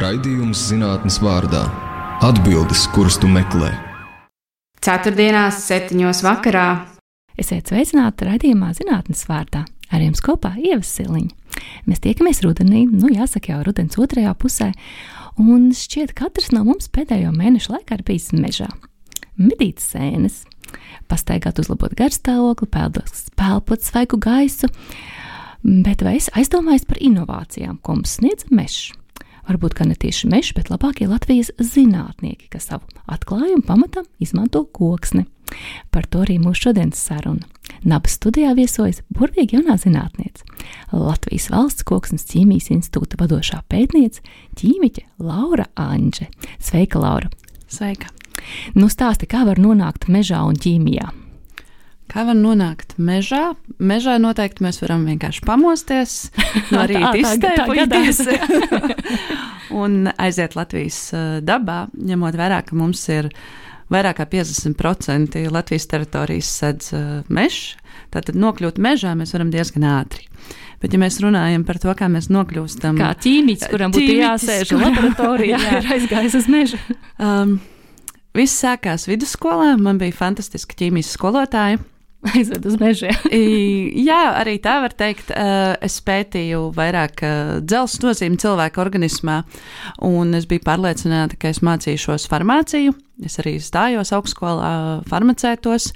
[0.00, 1.66] Raidījums zinātnes vārdā-
[2.28, 3.68] atbildes, kuras tu meklē.
[4.80, 6.86] Ceturtdienās, septiņos vakarā.
[7.36, 9.66] Esiet sveicināti raidījumā zinātnes vārdā.
[9.92, 11.34] Ar jums kopā Ievas Siliņa.
[11.84, 14.72] Mēs tiekamies rudenī, nu jāsaka jau rudens otrajā pusē,
[15.36, 18.70] un šķiet katrs no mums pēdējo mēnešu laikā ir bijis mežā.
[19.36, 20.46] Medīt sēnes,
[21.12, 22.70] pastaigāt, uzlabot garstāvokli,
[23.36, 24.72] pelpot svaigu gaisu,
[25.60, 28.94] bet vai es aizdomājos par inovācijām, ko mums sniedz mežs?
[29.48, 35.26] Varbūt ne tieši mežs, bet labākie Latvijas zinātnieki, kas savu atklājumu pamatam izmanto koksni.
[35.90, 37.48] Par to arī mūsu šodienas saruna.
[37.86, 40.44] Nabas studijā viesojas burvīgi jaunā zinātniece,
[40.92, 44.22] Latvijas valsts koksnes ķīmijas institūta vadošā pētniece,
[44.60, 46.28] ķīmiķe Laura Anģe.
[46.60, 47.30] Sveika, Laura!
[47.70, 48.10] Sveika!
[48.74, 51.10] Nu, stāsti, kā var nonākt mežā un ķīmijā?
[52.10, 53.52] Kā var nonākt mežā?
[53.78, 56.14] Mežā noteikti mēs varam vienkārši pamosties
[56.74, 58.24] no rīta izteipoties
[59.82, 61.02] un aiziet Latvijas
[61.46, 63.30] dabā, ņemot vērā, ka mums ir
[63.90, 66.90] vairāk kā 50% Latvijas teritorijas sedz
[67.30, 67.76] mežs.
[68.10, 70.26] Tātad nokļūt mežā mēs varam diezgan ātri.
[70.80, 75.58] Bet, ja mēs runājam par to, kā mēs nokļūstam, kā ķīmijs, kuram būtu jāsēž laboratorijā,
[75.66, 75.82] jā.
[75.82, 76.80] ir aizgājis uz mežu.
[77.20, 77.58] Um,
[78.36, 79.72] Viss sākās vidusskolā.
[79.82, 81.80] Man bija fantastiska ķīmijas skolotāja,
[82.34, 83.16] aizved uz mežiem.
[84.08, 85.32] Jā, arī tā var teikt.
[85.32, 87.24] Es pētīju vairāk
[87.64, 89.40] dzelzceļa nozīmi cilvēka organismā,
[90.06, 92.94] un es biju pārliecināta, ka es mācīšos farmāciju.
[93.24, 95.90] Es arī stājos augstskolā farmacētos.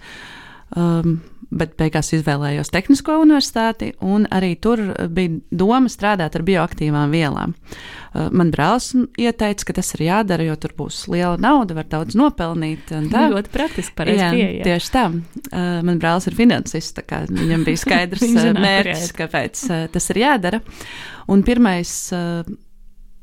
[0.75, 1.21] Um,
[1.55, 4.81] bet beigās izvēlējos Tehnisko universitāti, un arī tur
[5.15, 7.55] bija doma strādāt ar bioaktīvām vielām.
[7.55, 12.19] Uh, man brālis ieteica, ka tas ir jādara, jo tur būs liela nauda, var daudz
[12.19, 12.93] nopelnīt.
[13.13, 14.29] Tā ļoti praktiski pareizi.
[14.35, 14.67] Pieeja.
[14.67, 15.07] tieši tā.
[15.11, 20.23] Uh, man brālis ir finansists, tā kā viņam bija skaidrs uh, mērķis, kāpēc tas ir
[20.25, 20.63] jādara.
[21.31, 21.91] Un pirmais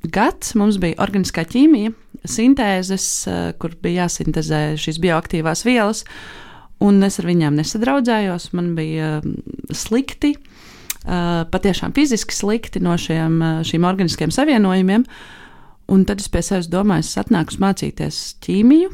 [0.02, 1.92] gads mums bija organiskā ķīmija,
[2.26, 3.06] sintēzes,
[3.62, 6.02] kur bija jāsintezē šīs bioaktīvās vielas
[6.82, 8.50] un es ar viņiem nesadraudzējos.
[8.58, 9.38] Man bija um,
[9.76, 15.06] slikti, uh, patiešām fiziski slikti no šiem, uh, šīm organiskiem savienojumiem.
[15.92, 18.92] Un tad es pie sevis domāju, es atnāku mācīties ķīmiju.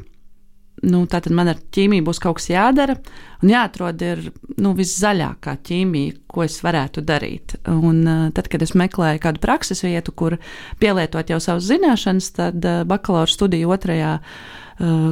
[0.87, 2.93] Nu, tātad man ar ķīmiju būs kaut kas jādara,
[3.41, 4.19] un jāatrod ir
[4.61, 7.55] nu, viszaļākā ķīmija, ko es varētu darīt.
[7.71, 10.37] Un, uh, tad, kad es meklēju kādu prakses vietu, kur
[10.81, 14.66] pielietot jau savas zināšanas, tad bakalaura studiju otrajā Eh,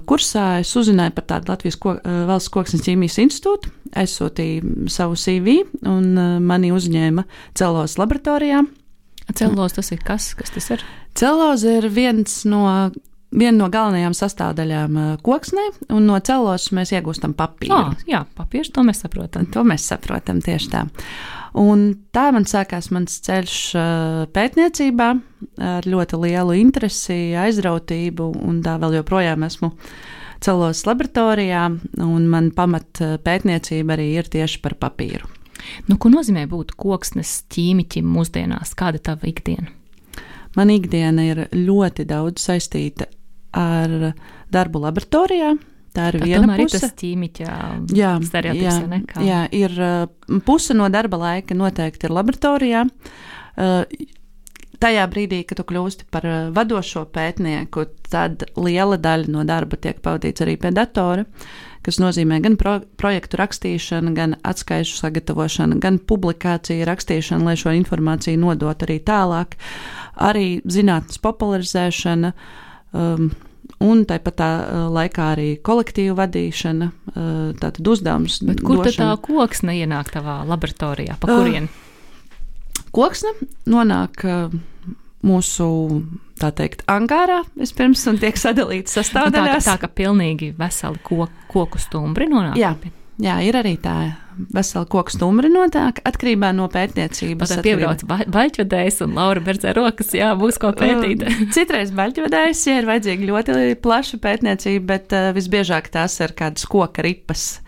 [0.05, 3.71] kursā es uzzināju par tādu Latvijas ko, eh, valsts koksnes ķīmijas institūtu.
[3.97, 7.25] Aizsūtīju savu CV un eh, mani uzņēma
[7.57, 8.61] celos laboratorijā.
[9.33, 10.33] Celos tas ir kas?
[10.37, 10.85] Kas tas ir?
[11.17, 12.91] Celos ir viens no
[13.35, 15.63] viena no galvenajām sastāvdaļām koksnē,
[15.95, 17.73] un no celos mēs iegūstam papīru.
[17.73, 19.49] Oh, jā, papīrs, to mēs saprotam.
[19.51, 20.85] To mēs saprotam tieši tā.
[21.55, 23.55] Un tā man sākās mans ceļš
[24.35, 25.07] pētniecībā
[25.63, 29.71] ar ļoti lielu interesi, aizrautību, un tā vēl joprojām esmu
[30.43, 31.63] celos laboratorijā,
[32.03, 35.31] un man pamat pētniecība arī ir tieši par papīru.
[35.87, 38.75] Nu, ko nozīmē būt koksnes ķīmiķim mūsdienās?
[38.77, 39.71] Kāda ir tava ikdiena?
[40.59, 43.07] Man ikdiena ir ļoti daudz saistīta
[43.55, 44.11] ar
[44.51, 45.55] darbu laboratorijā,
[45.95, 46.81] Tā ir tā viena puse.
[46.81, 47.45] Tas ķīmiķa
[47.95, 49.23] jā, stereotips, jā, nekā.
[49.23, 52.83] jā, ir uh, puse no darba laika noteikti ir laboratorijā.
[53.55, 53.85] Uh,
[54.83, 60.01] tajā brīdī, kad tu kļūsti par uh, vadošo pētnieku, tad liela daļa no darba tiek
[60.03, 61.25] pavadīts arī pie datora,
[61.85, 68.41] kas nozīmē gan pro projektu rakstīšanu, gan atskaišu sagatavošanu, gan publikāciju rakstīšanu, lai šo informāciju
[68.41, 69.55] nodot arī tālāk,
[70.19, 72.33] arī zinātnes popularizēšana.
[72.95, 73.29] Um,
[73.83, 74.49] Un tāpat tā
[74.93, 76.87] laikā arī kolektīva vadīšana,
[77.59, 78.39] tātad uzdevums.
[78.47, 81.17] Bet kur tad tā koksne ienāk tavā laboratorijā?
[81.19, 81.67] Pa kurien?
[82.95, 83.33] Koksne
[83.67, 84.23] nonāk
[85.25, 85.67] mūsu,
[86.39, 89.57] tā teikt, angārā vispirms un tiek sadalīta sastāvdaļās.
[89.57, 92.55] Nu, tā, tā ka pilnīgi veseli ko, koku stumbri nonāk.
[92.61, 92.75] Jā,
[93.19, 93.95] jā, ir arī tā
[94.53, 97.55] vesela koku stumbri notiek atkarībā no pētniecības.
[97.55, 101.25] Tad piebrauc baļķvedējs un Laura Berdzē rokas, jā, būs ko pētīt.
[101.55, 107.05] Citreiz baļķvedējs, ja ir vajadzīga ļoti plaša pētniecība, bet uh, visbiežāk tās ir kādas koka
[107.05, 107.59] ripas,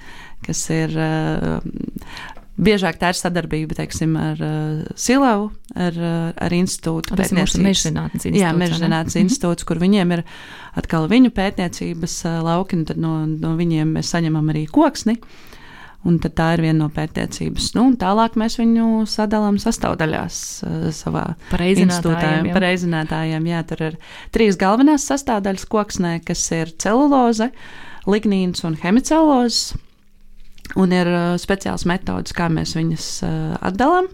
[0.48, 0.98] kas ir.
[0.98, 2.26] Uh,
[2.58, 7.14] Biežāk tā ir sadarbība teiksim, ar uh, Silavu, ar, uh, ar institūtu.
[7.14, 8.42] Tas ir mūsu mežzinātnes institūts.
[8.42, 9.28] Jā, mežzinātnes mm -hmm.
[9.28, 10.24] institūts, kur viņiem ir
[10.74, 15.20] atkal viņu pētniecības uh, lauki, un tad no, no viņiem mēs saņemam arī koksni.
[15.22, 15.47] Uh,
[16.08, 17.72] Un tā ir viena no pētniecības.
[17.76, 22.30] Nu, tālāk mēs viņu sadalām sastāvdaļās uh, savā institūtā.
[22.54, 23.98] Par reizinātājiem, jā, tur ir
[24.36, 27.52] trīs galvenās sastāvdaļas koksnē, kas ir celuloze,
[28.08, 29.76] lignīns un hemicelulozes.
[30.80, 33.36] Un ir uh, speciāls metods, kā mēs viņas uh,
[33.68, 34.10] atdalām.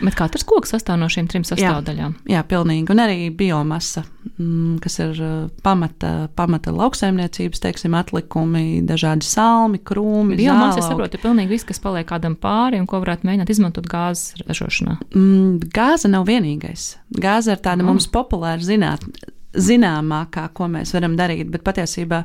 [0.00, 2.16] Bet katrs koks sastāv no šīm trim sastāvdaļām.
[2.26, 2.90] Jā, jā pilnīgi.
[2.92, 4.02] Un arī biomasa,
[4.34, 5.20] mm, kas ir
[5.64, 10.36] pamata, pamata lauksaimniecības, teiksim, atlikumi, dažādi salmi, krūmi.
[10.40, 13.88] Biomasa, es saprotu, ir pilnīgi viss, kas paliek kādam pāri un ko varētu mēģināt izmantot
[13.90, 14.98] gāzes ražošanā.
[15.14, 16.92] Mm, gāze nav vienīgais.
[17.16, 17.94] Gāze ir tāda mm.
[17.94, 22.22] mums populāra zinātne zināmākā, ko mēs varam darīt, bet patiesībā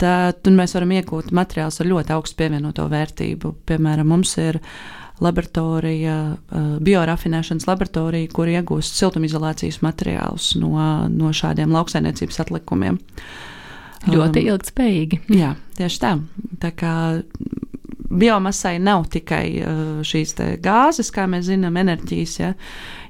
[0.00, 3.52] tad mēs varam iegūt materiālus ar ļoti augstu pievienoto vērtību.
[3.68, 4.60] Piemēram, mums ir
[5.24, 6.16] laboratorija,
[6.80, 10.74] biorafinēšanas laboratorija, kur iegūst siltumizolācijas materiālus no,
[11.12, 13.00] no šādiem lauksainiecības atlikumiem.
[14.08, 15.20] Ļoti um, ilgspējīgi.
[15.36, 16.14] Jā, tieši tā.
[16.62, 16.94] Tā kā
[18.10, 19.44] biomasai nav tikai
[20.06, 22.50] šīs gāzes, kā mēs zinām, enerģijas ja,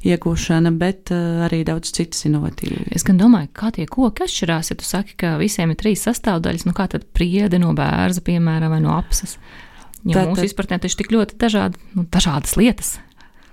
[0.07, 2.91] iegūšana, bet arī daudz citas inovatīvas.
[2.97, 6.67] Es gan domāju, kā tie koki atšķirās, ja tu saki, ka visiem ir trīs sastāvdaļas,
[6.69, 9.39] nu kā tad priede no bērza, piemēram, vai no apsas.
[10.05, 12.95] Jo tā, mūsu izpratnē taču tik ļoti dažādi, nu, dažādas lietas.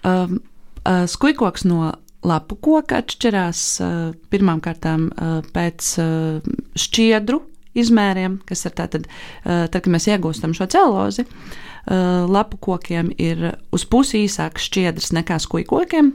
[0.08, 0.40] Um,
[0.84, 1.92] uh, skujkoks no
[2.28, 3.94] lapu koka atšķirās uh,
[4.32, 6.50] pirmām kārtām uh, pēc uh,
[6.80, 7.42] šķiedru
[7.78, 11.28] izmēriem, kas ir tātad, uh, tad, kad mēs iegūstam šo celozi.
[11.88, 16.12] Uh, lapu kokiem ir uz pusi īsāks šķiedrs nekā skujkokiem,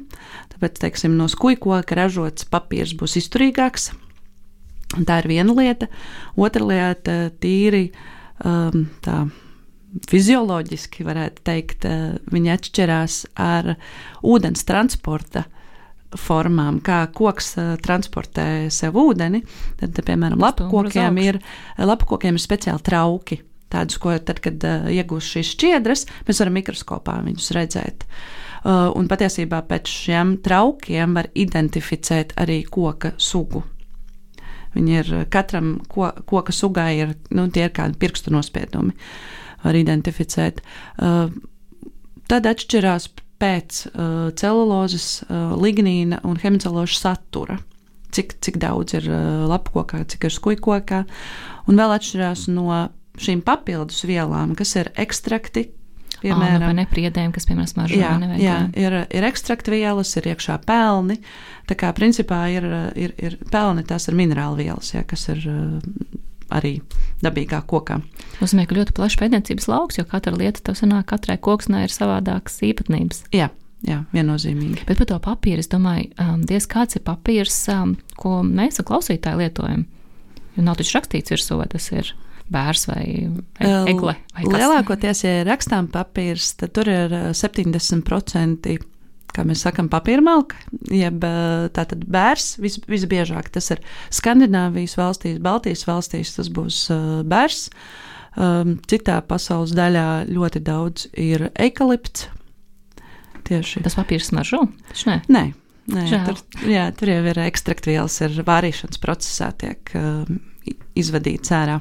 [0.53, 3.93] tāpēc, teiksim, no skujkoka ražots papīrs būs izturīgāks.
[5.09, 5.89] Tā ir viena lieta.
[6.37, 7.87] Otra lieta- tīri
[8.45, 9.23] um, tā
[10.09, 13.75] fizioloģiski, varētu teikt, eh, viņi atšķirās ar
[14.23, 15.45] ūdens transporta
[16.19, 19.43] formām, kā koks eh, transportē sev ūdeni.
[19.81, 21.41] Tad, piemēram, lapakokiem ir,
[21.79, 23.43] lapakokiem ir speciāli trauki.
[23.73, 24.61] Tādus, ko tad, kad
[24.93, 28.05] iegūst šīs šķiedras, mēs varam mikroskopā viņus redzēt.
[28.69, 33.63] Un patiesībā pēc šiem traukiem var identificēt arī koka sugu.
[34.77, 38.93] Viņi ir katram ko, koka sugai ir, nu, tie ir kādi pirkstu nospiedumi.
[38.93, 40.63] Uh, var identificēt.
[40.99, 41.33] Uh,
[42.31, 43.11] tad atšķirās
[43.43, 47.59] pēc uh, celulozes, uh, lignīna un hemiceloša satura.
[48.13, 49.07] Cik, cik daudz ir
[49.49, 50.99] lapkokā, cik ir skujkokā,
[51.65, 52.67] un vēl atšķirās no
[53.17, 55.71] šīm papildus vielām, kas ir ekstrakti,
[56.23, 61.19] piemēram, oh, nepriedēm, kas, piemēram, smaržo jā, jā, ir, ir ekstrakta vielas, ir iekšā pelni.
[61.71, 62.67] Tā kā principā ir,
[63.01, 65.43] ir, ir pelni, tās ir minerāli vielas, jā, kas ir
[66.55, 66.77] arī
[67.23, 68.01] dabīgā kokā.
[68.37, 71.95] Tas nozīmē, ka ļoti plašs pētniecības lauks, jo katra lieta tev sanāk, katrai koksnē ir
[71.95, 73.27] savādākas īpatnības.
[73.37, 73.51] Jā.
[73.83, 74.85] Jā, viennozīmīgi.
[74.87, 78.87] Bet par to papīru es domāju, um, diez kāds ir papīrs, um, ko mēs ar
[78.87, 79.83] klausītāju lietojam.
[80.55, 82.13] Jo nav taču rakstīts virsū, vai tas ir
[82.53, 83.03] bērs vai
[83.59, 84.15] egle.
[84.37, 88.87] Vai Lielākoties, ja rakstām papīrs, tad tur ir 70% uh,
[89.35, 90.59] kā mēs sakām, papīra malka,
[90.91, 91.25] jeb
[91.77, 92.57] tātad bērs.
[92.63, 93.83] Vis, visbiežāk tas ir
[94.13, 97.69] Skandināvijas valstīs, Baltijas valstīs, tas būs uh, bērs.
[98.89, 102.31] Citā pasaules daļā ļoti daudz ir eikalipts.
[103.45, 103.83] Tieši.
[103.85, 104.63] Tas papīrs smaržo?
[105.05, 105.19] Nē.
[105.29, 105.43] Nē.
[105.91, 106.27] Nē, Žēl.
[106.29, 110.39] tur, jā, tur jau ir ekstraktvielas, ir vārīšanas procesā tiek um,
[110.95, 111.81] izvadīts ārā.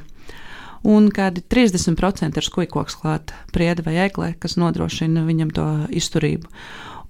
[0.82, 6.50] Un kādi 30% ir skujkoks klāta priede vai eglē, kas nodrošina viņam to izturību.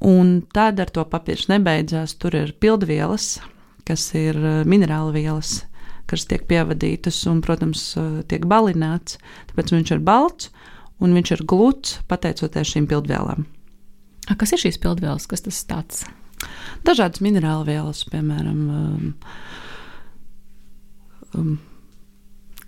[0.01, 2.15] Un tad ar to papīrs nebeidzās.
[2.18, 3.36] Tur ir pildvielas,
[3.86, 5.62] kas ir eh, minerāla vielas,
[6.09, 9.19] kas tiek pievadītas un, protams, eh, tiek balināts.
[9.51, 10.50] Tāpēc viņš ir balts
[11.01, 13.45] un viņš ir gluds pateicoties šīm pildvielām.
[14.30, 15.30] A, kas ir šīs pildvielas?
[15.30, 16.06] Kas tas tāds?
[16.86, 19.09] Dažādas minerāla vielas, piemēram, um,
[21.38, 21.51] um,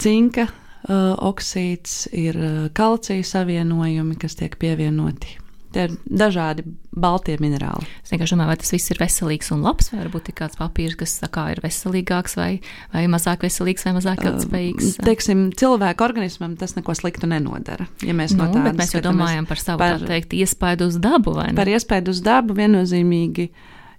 [0.02, 5.40] cinka uh, oksīds, ir uh, kalcija savienojumi, kas tiek pievienoti
[5.74, 6.64] Tie ir dažādi
[6.94, 7.88] balti minerāli.
[8.04, 10.98] Es vienkārši domāju, vai tas viss ir veselīgs un labs, vai varbūt ir kāds papīrs,
[11.00, 12.50] kas kā, ir veselīgāks, vai,
[12.94, 14.92] vai mazāk veselīgs, vai mazāk ilgspējīgs.
[14.92, 17.88] Uh, teiksim, cilvēku organismam tas neko sliktu nenodara.
[18.06, 21.34] Ja mēs, nu, no tādas, mēs jau domājam par savu par, teikt, iespaidu uz dabu,
[21.40, 21.58] vai ne?
[21.58, 23.50] Par iespaidu uz dabu viennozīmīgi.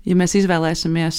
[0.05, 1.19] Ja mēs izvēlēsimies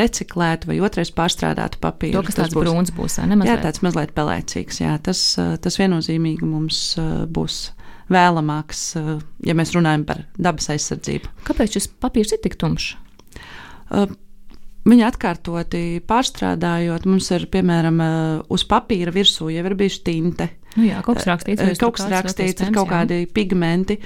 [0.00, 3.36] reciklētu vai otrais pārstrādātu papīru, to, kas tas tāds būs, brūns būs, ne?
[3.36, 3.52] Mazliet.
[3.52, 4.80] Jā, tāds mazliet pelēcīgs.
[4.80, 6.80] Jā, tas, tas viennozīmīgi mums
[7.28, 7.58] būs
[8.12, 9.14] vēlamāks, eh,
[9.48, 11.32] ja mēs runājam par dabas aizsardzību.
[11.48, 12.94] Kāpēc šis papīrs ir tik tumšs?
[13.92, 14.12] Uh,
[14.82, 18.14] Viņa atkārtoti pārstrādājot, mums ir piemēram eh,
[18.50, 20.48] uz papīra virsū jau ir bijusi tinte.
[20.74, 24.00] Nu jā, kaut kas rakstīts, kaut kas rakstīts, ir kaut kādi pigmenti.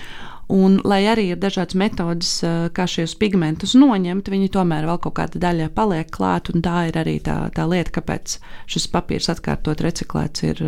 [0.47, 2.31] Un, lai arī ir dažādas metodes,
[2.71, 6.53] kā šos pigmentus noņemt, viņi tomēr vēl kaut kāda daļa paliek klāt.
[6.63, 8.37] Tā ir arī tā, tā lieta, kāpēc
[8.71, 10.61] šis papīrs atkārtot reciklēts ir,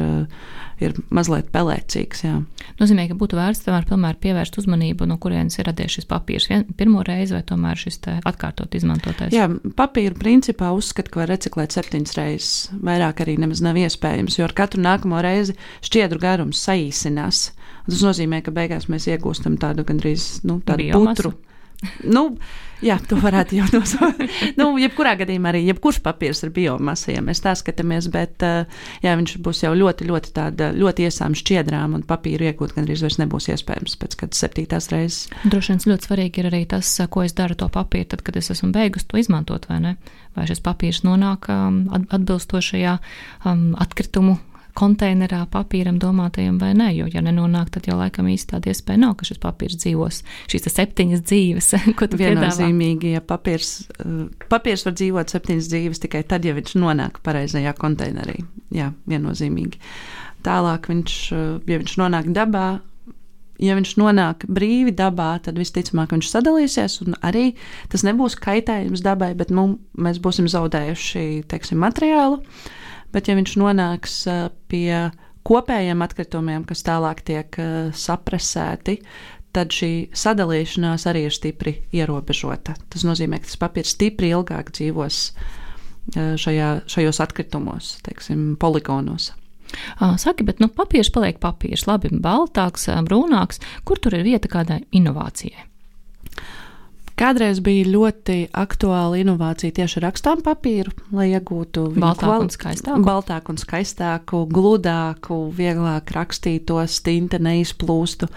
[0.82, 2.24] ir mazliet pelēcīgs.
[2.26, 2.40] Jā.
[2.80, 6.48] Nozīmē, ka būtu vērts tomēr pievērst uzmanību, no kurienes ir radies šis papīrs.
[6.50, 9.30] Vien, pirmo reizi vai tomēr šis atkārtot izmantotais?
[9.34, 9.46] Jā,
[9.78, 12.56] papīru principā uzskata, ka var reciklēt septiņas reizes.
[12.82, 15.54] Vairāk arī nemaz nav iespējams, jo ar katru nākamo reizi
[15.86, 17.52] šķiedru garums saīsinās.
[17.88, 21.32] Tas nozīmē, ka beigās mēs iegūstam tādu gandrīz nu, tādu putru.
[22.04, 22.24] nu,
[22.84, 24.20] jā, to varētu jau nosaukt.
[24.60, 29.14] nu, jebkurā gadījumā arī jebkurš papīrs ir biomasa, ja mēs tā skatāmies, bet uh, jā,
[29.18, 33.48] viņš būs jau ļoti, ļoti, tāda, ļoti iesām šķiedrām, un papīru iegūt gandrīz vairs nebūs
[33.54, 35.30] iespējams pēc kādas septītās reizes.
[35.46, 38.52] Droši vien ļoti svarīgi ir arī tas, ko es daru to papīru, tad, kad es
[38.52, 39.96] esmu beigus to izmantot, vai ne?
[40.36, 42.98] Vai šis papīrs nonāk um, atbilstošajā
[43.48, 44.36] um, atkritumu
[44.78, 49.16] konteinerā papīram domātajam vai nē, jo, ja nenonāk, tad jau laikam īsti tāda iespēja nav,
[49.18, 50.20] ka šis papīrs dzīvos
[50.50, 56.22] šīs septiņas dzīves, ko tu viennozīmīgi, ja papīrs, uh, papīrs var dzīvot septiņas dzīves tikai
[56.28, 58.40] tad, ja viņš nonāk pareizajā konteinerī.
[58.74, 59.80] Jā, viennozīmīgi.
[60.46, 62.68] Tālāk viņš, uh, ja viņš nonāk dabā,
[63.62, 67.50] ja viņš nonāk brīvi dabā, tad visticamāk viņš sadalīsies, arī
[67.92, 72.42] tas nebūs kaitējums dabai, bet mums, mēs būsim zaudējuši teiksim, materiālu.
[73.14, 74.20] Bet ja viņš nonāks
[74.68, 75.08] pie
[75.48, 77.56] kopējiem atkritumiem, kas tālāk tiek
[77.96, 78.98] sapresēti,
[79.56, 82.76] tad šī sadalīšanās arī ir stipri ierobežota.
[82.92, 85.22] Tas nozīmē, ka tas papīrs stipri ilgāk dzīvos
[86.14, 89.32] šajā, šajos atkritumos, teiksim, poligonos.
[90.20, 93.60] Saki, bet nu, papīrs paliek papīrs, labi, baltāks, brūnāks.
[93.88, 95.66] Kur tur ir vieta kādai inovācijai?
[97.18, 103.58] Kādreiz bija ļoti aktuāla inovācija tieši rakstām papīru, lai iegūtu baltāku un skaistāku, baltāku, un
[103.58, 108.28] skaistāku gludāku, vieglāk rakstītos, tinte neizplūstu.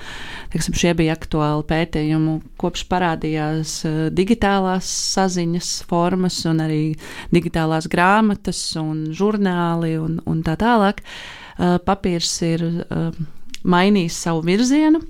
[0.53, 6.81] Teiksim, šie bija aktuāli pētījumi, kopš parādījās uh, digitālās saziņas formas un arī
[7.35, 11.03] digitālās grāmatas un žurnāli un, un tā tālāk.
[11.59, 13.13] Uh, papīrs ir uh,
[13.61, 15.03] mainījis savu virzienu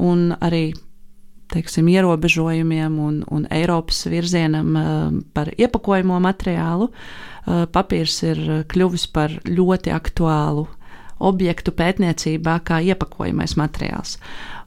[0.00, 0.70] un arī
[1.52, 4.86] teiksim, ierobežojumiem un, un Eiropas virzienam uh,
[5.36, 8.42] par iepakojamo materiālu, uh, papīrs ir
[8.72, 10.66] kļuvis par ļoti aktuālu
[11.22, 14.18] objektu pētniecībā kā iepakojamais materiāls.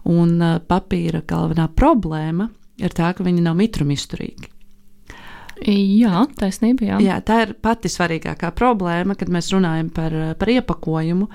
[0.07, 2.49] Un uh, papīra galvenā problēma
[2.81, 4.54] ir tā, ka viņi nav mitrumizturīgi.
[5.63, 6.83] Jā, taisnība.
[6.83, 6.97] Jā.
[6.99, 11.29] jā, tā ir pati svarīgākā problēma, kad mēs runājam par, par iepakojumu.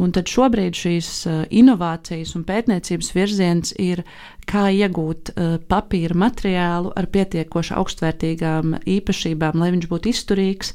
[0.00, 4.02] Un tad šobrīd šīs uh, inovācijas un pētniecības virziens ir,
[4.48, 10.72] kā iegūt uh, papīra materiālu ar pietiekoši augstvērtīgām īpašībām, lai viņš būtu izturīgs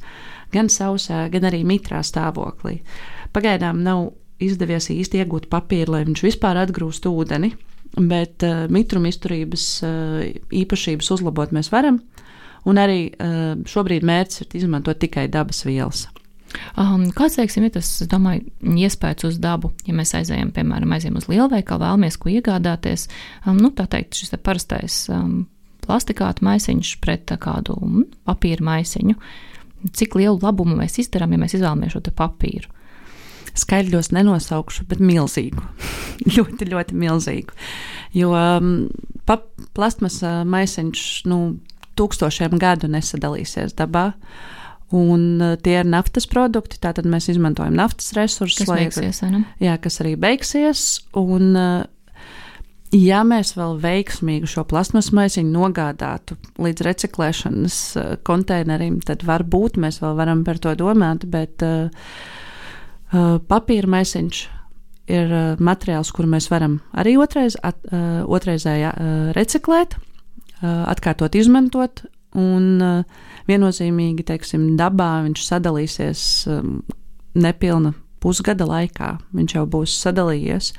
[0.53, 2.77] gan sausā, gan arī mitrā stāvoklī.
[3.35, 7.55] Pagaidām nav izdevies īsti iegūt papīru, lai viņš vispār atgrūst ūdeni,
[7.97, 10.21] bet uh, mitruma izturības uh,
[10.63, 11.99] īpašības uzlabot mēs varam.
[12.65, 16.07] Un arī uh, šobrīd mērķis ir izmantot tikai dabas vielas.
[16.79, 18.45] Um, kāds, teiksim, ir tas, domāju,
[18.85, 23.07] iespējas uz dabu, ja mēs aizējam, piemēram, aizējam uz lielveikalu, vēlamies ko iegādāties,
[23.45, 25.43] um, nu, tā teikt, šis parastais um,
[25.85, 29.17] plastikāta maisiņš pret kādu um, papīra maisiņu.
[29.95, 32.71] Cik lielu labumu mēs izdarām, ja mēs izvēlamies šo papīru?
[33.55, 35.61] Skaidros nenosaukšu, bet milzīgu.
[36.35, 37.55] ļoti, ļoti milzīgu.
[38.15, 38.73] Jo um,
[39.75, 41.39] plasmas maisiņš nu,
[41.99, 44.11] tūkstošiem gadu nesadalīsies dabā.
[44.95, 49.21] Un uh, tie ir naftas produkti, tātad mēs izmantojam naftas resursus, kas, lai, beigsies,
[49.63, 50.85] jā, kas arī beigsies.
[51.17, 59.25] Un, uh, ja mēs vēl veiksmīgi šo plasmas maisiņu nogādātu līdz reciklēšanas uh, konteinerim, tad
[59.25, 61.89] varbūt mēs vēl varam par to domāt, bet uh,
[63.49, 64.45] papīra maisiņš
[65.11, 69.97] ir materiāls, kuru mēs varam arī otrais, at, uh, otraizēji uh, reciklēt,
[70.65, 72.05] atkārtot izmantot.
[72.35, 72.81] Un,
[73.47, 76.23] viennozīmīgi, teiksim, dabā viņš sadalīsies
[77.39, 79.13] nepilna pusgada laikā.
[79.37, 80.73] Viņš jau būs sadalījies.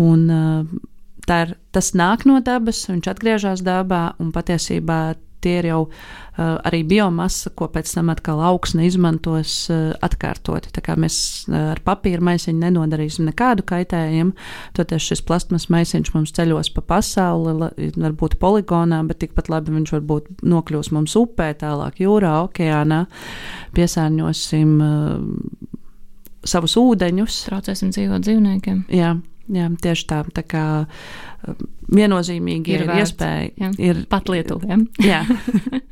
[0.00, 0.78] Un, uh,
[1.26, 6.82] ir, tas nāk no dabas, viņš atgriežas dabā, un patiesībā tie ir jau uh, arī
[6.88, 10.72] biomasa, ko pēc tam atkal augsne izmantos uh, atkārtoti.
[10.74, 14.34] Tā kā mēs uh, ar papīra maisiņu nenodarīsim nekādu kaitējumu,
[14.76, 20.44] tad šis plasmas maisiņš mums ceļos pa pasauli, varbūt poligonā, bet tikpat labi viņš varbūt
[20.46, 23.04] nokļūs mums upē, tālāk jūrā, okeānā,
[23.76, 25.72] piesārņosim uh,
[26.46, 27.40] savus ūdeņus.
[27.50, 28.84] Traucēsim dzīvot dzīvniekiem.
[28.94, 29.16] Jā.
[29.52, 30.20] Jā, tieši tā.
[30.34, 30.64] Tā kā
[31.46, 31.58] um,
[31.94, 33.50] viennozīmīgi ir, ir vērts, iespēja.
[33.60, 34.86] Jā, ir pat Lietuviem.
[35.04, 35.22] Jā.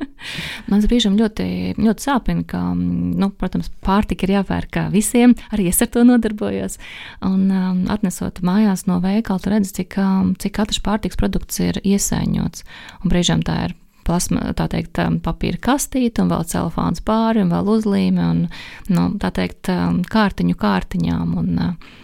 [0.70, 1.46] Man brīžam ļoti,
[1.78, 5.36] ļoti sāpina, ka, nu, protams, pārtika ir jāpērk visiem.
[5.54, 6.78] Arī es ar to nodarbojos.
[7.26, 11.80] Un um, atnesot mājās no veikala, tu redzi, cik, um, cik katrs pārtiks produkts ir
[11.84, 12.66] iesaiņots.
[13.02, 17.52] Un brīžam tā ir plasma, tā teikt, um, papīra kastīte, un vēl celofāns pāri, un
[17.54, 18.46] vēl uzlīme, un,
[18.92, 21.36] nu, tā teikt, um, kārtiņu kārtiņām.
[21.40, 22.00] Un, uh,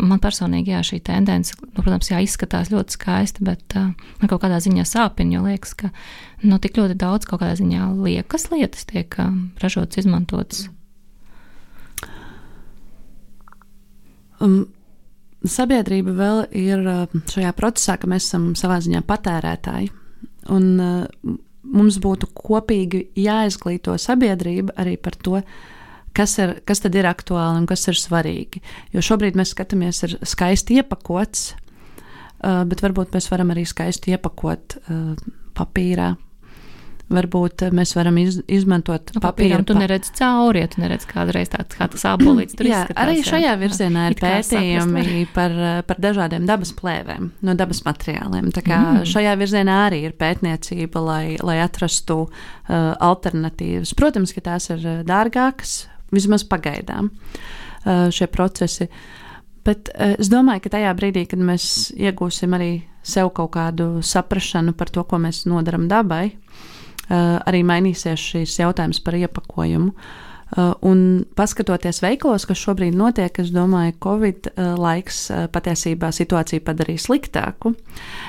[0.00, 4.42] man personīgi jā, šī tendence, nu, protams, jā, izskatās ļoti skaisti, bet uh, man kaut
[4.44, 5.90] kādā ziņā sāpina, jo liekas, ka
[6.44, 9.32] nu, tik ļoti daudz kaut kādā ziņā liekas lietas tiek uh,
[9.62, 10.66] ražotas, izmantotas.
[14.42, 14.64] Um,
[15.46, 16.84] sabiedrība vēl ir
[17.30, 19.92] šajā procesā, ka mēs esam savā ziņā patērētāji.
[20.52, 25.40] un uh, mums būtu kopīgi jāizglīto sabiedrība arī par to,
[26.16, 28.62] kas, ir, kas tad ir aktuāli un kas ir svarīgi.
[28.94, 34.78] Jo šobrīd mēs skatāmies, ir skaisti iepakots, uh, bet varbūt mēs varam arī skaisti iepakot
[34.84, 36.14] uh, papīrā,
[37.12, 39.60] Varbūt eh, mēs varam iz, izmantot nu, papīru.
[39.68, 42.56] Tu neredz cauri, ja tu neredz kādreiz tāds kā tas abolīts.
[42.56, 43.56] Jā, izskatās, arī šajā jā.
[43.60, 45.56] virzienā ir pētījumi par,
[45.88, 48.48] par dažādiem dabas plēvēm, no dabas materiāliem.
[48.56, 49.08] Tā kā mm.
[49.12, 52.30] šajā virzienā arī ir pētniecība, lai, lai atrastu uh,
[52.96, 53.92] alternatīvas.
[53.98, 55.82] Protams, ka tās ir dārgākas,
[56.14, 58.88] vismaz pagaidām uh, šie procesi.
[59.64, 62.72] Bet uh, es domāju, ka tajā brīdī, kad mēs iegūsim arī
[63.04, 66.30] sev kaut kādu saprašanu par to, ko mēs nodaram dabai,
[67.04, 69.90] Eh, arī mainīsies šīs jautājums par iepakojumu.
[69.92, 70.23] Uh,
[70.86, 76.62] un paskatoties veikalos, kas šobrīd notiek, es domāju, ka Covid uh, laiks uh, patiesībā situāciju
[76.62, 77.74] padarīja sliktāku.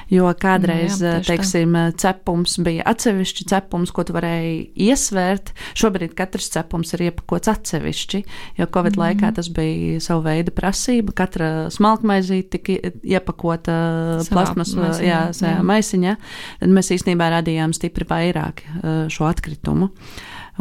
[0.09, 1.85] Jo kādreiz, jā, teiksim, tā.
[2.01, 5.53] cepums bija atsevišķi cepums, ko tu varēji iesvērt.
[5.77, 8.23] Šobrīd katrs cepums ir iepakots atsevišķi,
[8.57, 9.05] jo Covid mm -hmm.
[9.05, 11.13] laikā tas bija savu veidu prasība.
[11.13, 16.15] Katra smalkmaizīte tika iepakota plasmas maisiņā.
[16.59, 18.65] Tad mēs īstenībā radījām stipri vairāk
[19.09, 19.89] šo atkritumu.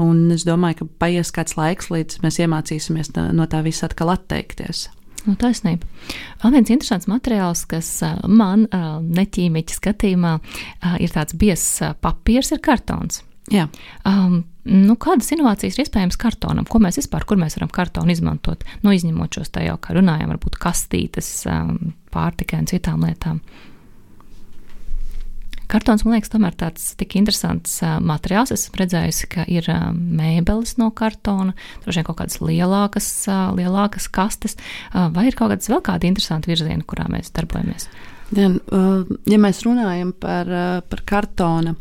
[0.02, 4.88] Un es domāju, ka paies kāds laiks, līdz mēs iemācīsimies no tā visa atkal atteikties.
[5.24, 5.86] Nu, taisnība.
[6.42, 7.88] Vēl viens interesants materiāls, kas
[8.28, 10.34] man neķīmiķa skatījumā
[11.00, 13.22] ir tāds biezs papīrs, ir kartons.
[13.52, 13.66] Jā.
[14.08, 16.64] Um, nu, kādas inovācijas ir iespējams kartonam?
[16.68, 18.64] Ko mēs vispār, kur mēs varam kartonu izmantot?
[18.84, 23.42] Nu, izņemot šos tā jau, kā runājām, varbūt kastītes um, pārtikai un citām lietām.
[25.70, 28.52] Kartons, man liekas, tomēr tāds tik interesants materiāls.
[28.54, 31.54] Es redzēju, ka ir mēbeles no kartona,
[31.84, 33.08] droši vien kaut kādas lielākas,
[33.56, 34.58] lielākas kastes,
[34.92, 37.88] vai ir kaut kādas vēl kādi interesanti virzieni, kurā mēs darbojamies.
[38.34, 38.50] Ja,
[39.30, 40.48] ja mēs runājam par,
[40.90, 41.74] par kartona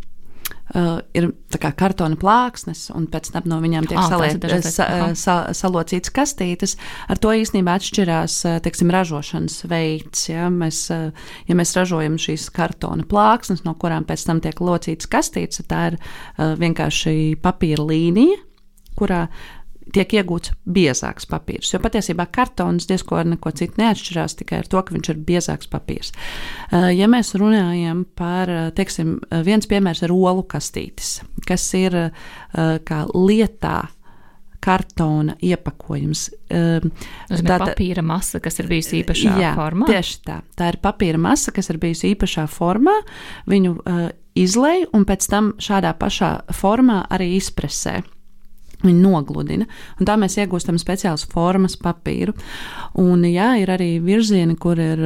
[0.75, 1.29] uh, ir
[1.59, 4.87] kartona plāksnes, un pēc tam no viņiem tiek oh, saliet, sa,
[5.19, 6.75] sa, salocītas kastītes.
[7.11, 10.27] Ar to īstenībā atšķirās teiksim, ražošanas veids.
[10.31, 15.63] Ja mēs, ja mēs ražojam šīs kartona plāksnes, no kurām pēc tam tiek locītas kastītes,
[15.69, 18.39] tā ir uh, vienkārši papīra līnija,
[18.97, 19.27] kurā
[19.93, 21.71] tiek iegūts biezāks papīrs.
[21.73, 25.69] Jo patiesībā kartons diezko ar neko citu neatšķirās, tikai ar to, ka viņš ir biezāks
[25.71, 26.13] papīrs.
[26.13, 32.11] Eh, ja mēs runājam par, eh, teiksim, eh, viens piemērs ir olu kastītes, kas ir
[32.53, 33.89] kā lietā
[34.61, 36.29] kartona iepakojums.
[36.47, 39.87] Tas ir papīra masa, kas ir bijusi īpašā jā, formā.
[39.89, 40.41] Tieši tā.
[40.55, 42.95] Tā ir papīra masa, kas ir bijusi īpašā formā.
[43.49, 48.03] Viņu uh, izlēja un pēc tam šādā pašā formā arī izpresē.
[48.83, 49.67] Viņi nogludina,
[49.99, 52.35] un tā mēs iegūstam speciālas formas papīru.
[52.99, 54.99] Un, jā, ir arī virzieni, kur ir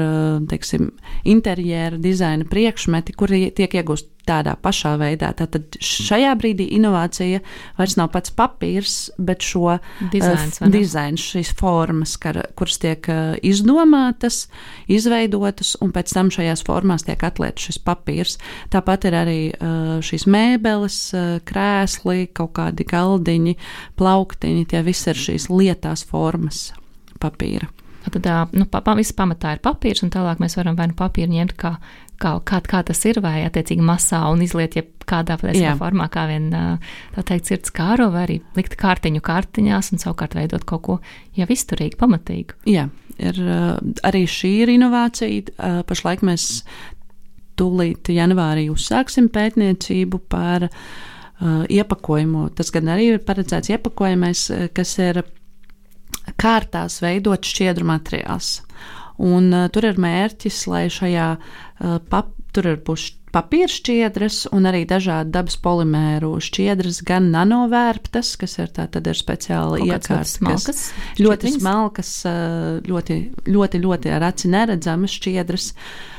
[0.50, 0.90] teiksim,
[1.30, 5.32] interjera dizaina priekšmeti, kuri tiek iegūsti tādā pašā veidā.
[5.38, 7.42] Tātad šajā brīdī inovācija
[7.78, 9.78] vairs nav pats papīrs, bet šo
[10.14, 14.46] dizains, uh, dizains, šīs formas, kar, kuras tiek uh, izdomātas,
[14.92, 18.38] izveidotas, un pēc tam šajās formās tiek atlietas šis papīrs.
[18.74, 23.58] Tāpat ir arī uh, šīs mēbeles, uh, krēsli, kaut kādi galdiņi,
[24.00, 26.70] plauktiņi, tie visi ir šīs lietās formas
[27.22, 27.70] papīra.
[28.08, 31.56] Tad nu, pa, viss pamatā ir papīrs, un tālāk mēs varam vai nu papīru ņemt
[31.60, 31.74] kā
[32.22, 35.38] kā, kā, kā tas ir, vai attiecīgi masā un izliet, ja kādā
[35.80, 40.66] formā, kā vien tā teikt, sirds kāro, vai arī likt kārtiņu kārtiņās un savukārt veidot
[40.68, 41.00] kaut ko
[41.38, 42.60] jau izturīgu, pamatīgu.
[42.68, 43.42] Jā, ir,
[44.08, 45.84] arī šī ir inovācija.
[45.88, 46.50] Pašlaik mēs
[47.58, 52.50] tūlīt janvārī uzsāksim pētniecību par uh, iepakojumu.
[52.58, 55.24] Tas gan arī ir paredzēts iepakojumais, kas ir
[56.38, 58.58] kārtās veidot šķiedru materiāls.
[59.18, 64.66] Un, uh, tur ir mērķis, lai šajā uh, pap, tur ir būs papīra šķiedras un
[64.70, 70.84] arī dažādi dabas polimēru šķiedras, gan nanovērptas, kas ir tā, tad ir speciāli iekārtas, kas
[71.22, 75.74] ļoti smalkas, uh, ļoti, ļoti, ļoti ar aci neredzamas šķiedras.
[75.74, 76.14] Uh,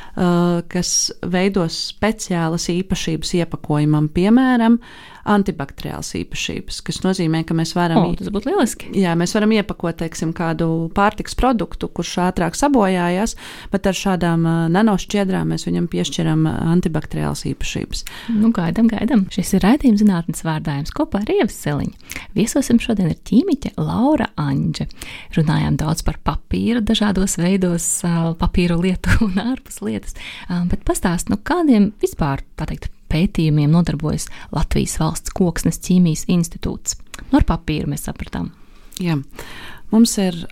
[0.73, 4.81] kas veidos speciālas īpašības iepakojumam, piemēram,
[5.29, 8.01] antibakteriāls īpašības, kas nozīmē, ka mēs varam.
[8.01, 8.91] O, tas būtu lieliski.
[8.97, 13.37] Jā, mēs varam iepakot, teiksim, kādu pārtiks produktu, kurš ātrāk sabojājās,
[13.73, 18.05] bet ar šādām uh, nanošķiedrām mēs viņam piešķiram antibakteriāls īpašības.
[18.39, 19.27] Nu, gaidam, gaidam.
[19.35, 22.17] Šis ir raidījums zinātnes vārdājums kopā ar Ievas Siliņu.
[22.39, 24.89] Viesosim šodien ir ķīmiķe Laura Anģe.
[25.37, 27.91] Runājām daudz par papīru, dažādos veidos,
[28.41, 29.83] papīru lietu un ārpus
[30.15, 36.99] lietas, bet pastāst, nu kādiem vispār, tā teikt, pētījumiem nodarbojas Latvijas valsts koksnes ķīmijas institūts.
[37.19, 38.51] No nu, ar papīru mēs sapratām.
[39.01, 39.17] Jā.
[39.93, 40.43] Mums ir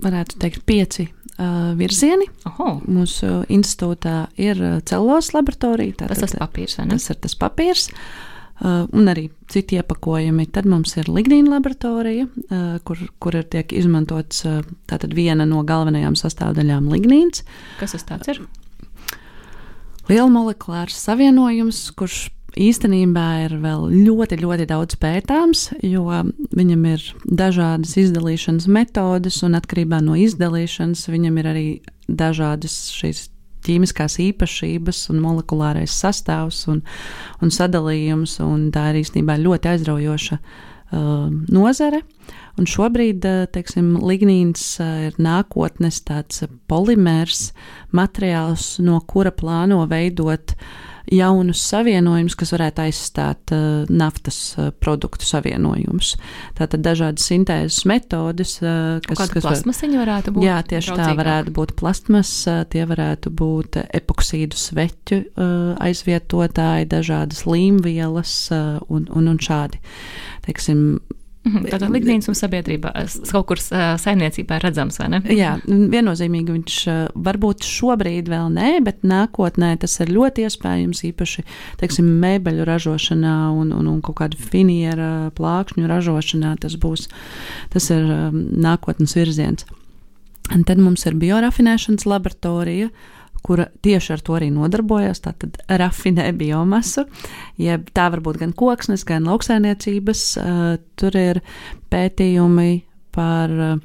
[0.00, 2.30] varētu teikt, pieci uh, virzieni.
[2.48, 2.78] Oho.
[2.88, 6.06] Mūsu institūtā ir celulozes laboratorija.
[6.06, 6.96] Tas tas papīrs, vai ne?
[6.96, 7.90] Tas ir tas papīrs.
[7.90, 8.29] Uh,
[8.60, 10.46] un arī citi iepakojumi.
[10.52, 14.60] Tad mums ir lignīna laboratorija, uh, kur, kur ir tiek izmantots uh,
[15.14, 17.44] viena no galvenajām sastāvdaļām- lignīns.
[17.80, 18.42] Kas tas ir?
[20.10, 26.04] Liela molekulārs savienojums, kurš īstenībā ir vēl ļoti, ļoti daudz pētāms, jo
[26.56, 31.66] viņam ir dažādas izdalīšanas metodes, un atkarībā no izdalīšanas viņam ir arī
[32.08, 33.28] dažādas šīs
[33.66, 36.82] ķīmiskās īpašības un molekulārais sastāvs un,
[37.40, 42.02] un sadalījums, un tā ir īstenībā ļoti aizraujoša uh, nozare.
[42.60, 46.02] Un šobrīd, uh, teiksim, lignīns uh, ir nākotnes
[46.70, 47.50] polimērs
[47.96, 50.70] materiāls, no kura plāno veidot uh,
[51.10, 56.14] jaunus savienojumus, kas varētu aizstāt uh, naftas uh, produktu savienojumus.
[56.58, 60.46] Tātad dažādas sintēzes metodes, uh, kas, kas plasmasiņa var, varētu būt.
[60.46, 61.12] Jā, tieši traucīgāk.
[61.12, 62.34] tā varētu būt plasmas,
[62.72, 65.22] tie varētu būt epoksīdu sveķu
[65.80, 69.80] aizvietotāji, dažādas līmvielas un, un, un šādi.
[70.46, 71.00] Teiksim,
[71.40, 72.92] tātad lignīns un sabiedrībā
[73.30, 75.20] kaut kur saimniecībā ir redzams, vai ne?
[75.32, 76.78] Jā, viennozīmīgi viņš
[77.16, 81.44] varbūt šobrīd vēl nē, bet nākotnē tas ir ļoti iespējams, īpaši,
[81.80, 86.56] teiksim, mēbeļu ražošanā un, un, un kaut kādu finiera plākšņu ražošanā.
[86.60, 87.08] Tas būs,
[87.72, 89.64] tas ir nākotnes virziens.
[90.50, 95.22] Un tad mums ir biorafinēšanas laboratorija, uh, kura tieši ar to arī nodarbojas.
[95.24, 97.06] Tātad rafinē biomasu,
[97.60, 100.24] jeb tā var būt gan koksnes, gan lauksainiecības.
[100.40, 101.42] Uh, tur ir
[101.92, 102.70] pētījumi
[103.14, 103.76] par uh,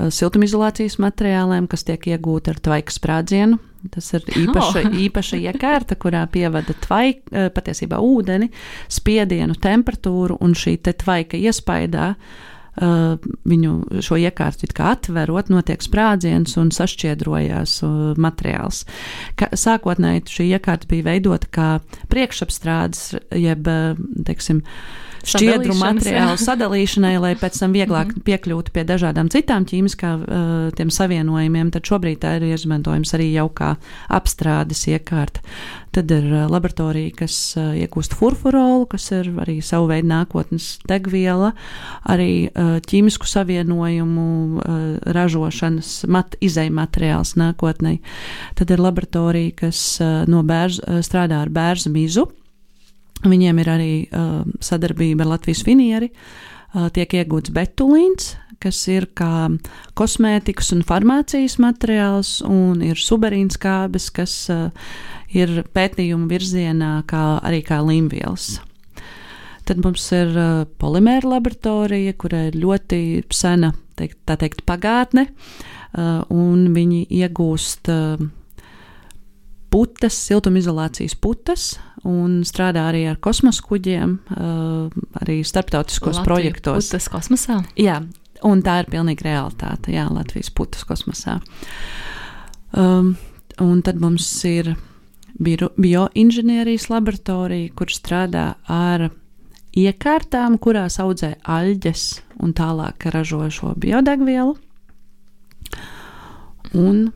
[0.00, 3.60] siltumizolācijas materiāliem, kas tiek iegūti ar tvaika sprādzienu.
[3.94, 4.96] Tas ir īpaša, oh.
[5.06, 8.50] īpaša iekārta, kurā pievada tvaika, uh, patiesībā ūdeni,
[8.92, 12.46] spiedienu, temperatūru un šī tvaika iespaidā Uh,
[12.80, 18.84] viņu šo iekārtu atverot, notiek sprādziens un sašķiedrojās uh, materiāls.
[19.36, 21.68] Ka, sākotnēji šī iekārta bija veidota kā
[22.12, 28.24] priekšapstrādes, jeb, uh, teiksim, uh, šķiedru materiālu sadalīšanai, lai pēc tam vieglāk mhm.
[28.26, 33.74] piekļūtu pie dažādām citām ķīmiskām uh, savienojumiem, tad šobrīd tā ir izmantojams arī jau kā
[34.10, 35.44] apstrādes iekārta.
[35.94, 41.52] Tad ir uh, laboratorija, kas uh, iegūst furfurolu, kas ir arī savu veidu nākotnes degviela,
[42.10, 42.50] arī
[42.86, 44.62] ķīmisku savienojumu
[45.14, 47.96] ražošanas mat, izēja materiāls nākotnē.
[48.58, 49.82] Tad ir laboratorija, kas
[50.30, 52.28] no bērz, strādā ar bērnu mizu
[53.20, 56.08] Viņiem ir arī uh, sadarbība ar Latvijas finieri.
[56.70, 59.50] Uh, tiek iegūts betulīns, kas ir kā
[59.98, 64.70] kosmētikas un farmācijas materiāls, un ir suberīns kābes, kas uh,
[65.36, 68.58] ir pētījuma virzienā, kā, arī kā līmvielas.
[69.68, 73.02] Tad mums ir uh, polimēra laboratorija, kurai ir ļoti
[73.34, 78.30] sena, teikt, tā teikt, pagātne, uh, un viņi iegūst uh,
[79.70, 81.70] putas, siltumizolācijas putas,
[82.06, 84.16] un strādā arī ar kosmosa kuģiem,
[85.22, 86.90] arī starptautiskos Latviju projektos.
[86.90, 87.60] Putas kosmosā?
[87.78, 88.00] Jā,
[88.46, 91.38] un tā ir pilnīgi realitāte, jā, Latvijas putas kosmosā.
[92.70, 93.14] Um,
[93.60, 94.74] un tad mums ir
[95.40, 99.08] bioinženierijas laboratorija, kur strādā ar
[99.76, 102.04] iekārtām, kurās audzē aļģes
[102.44, 104.56] un tālāk ražo šo biodegvielu.
[106.76, 107.10] Un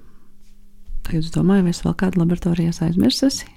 [1.05, 3.51] Tagad es domāju, vai es vēl kādu laboratorijas aizmirsusi.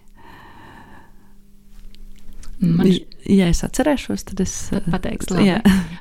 [2.57, 2.88] Man,
[3.29, 4.53] ja es atcerēšos, tad es
[4.89, 5.36] pateikšu,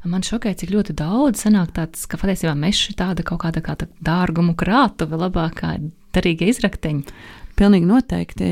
[0.08, 3.74] man šokē, cik ļoti daudz sanāk tāds, ka patiesībā mežs ir tāda kaut kāda kā
[3.76, 5.74] tā dārgumu krātuve, labākā
[6.16, 7.20] derīga izrakteņa.
[7.60, 8.50] Pilnīgi noteikti.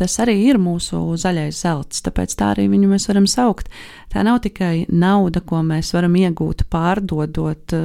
[0.00, 3.68] Tas arī ir mūsu zaļais zelts, tāpēc tā arī viņu mēs varam saukt.
[4.10, 7.76] Tā nav tikai nauda, ko mēs varam iegūt, pārdodot,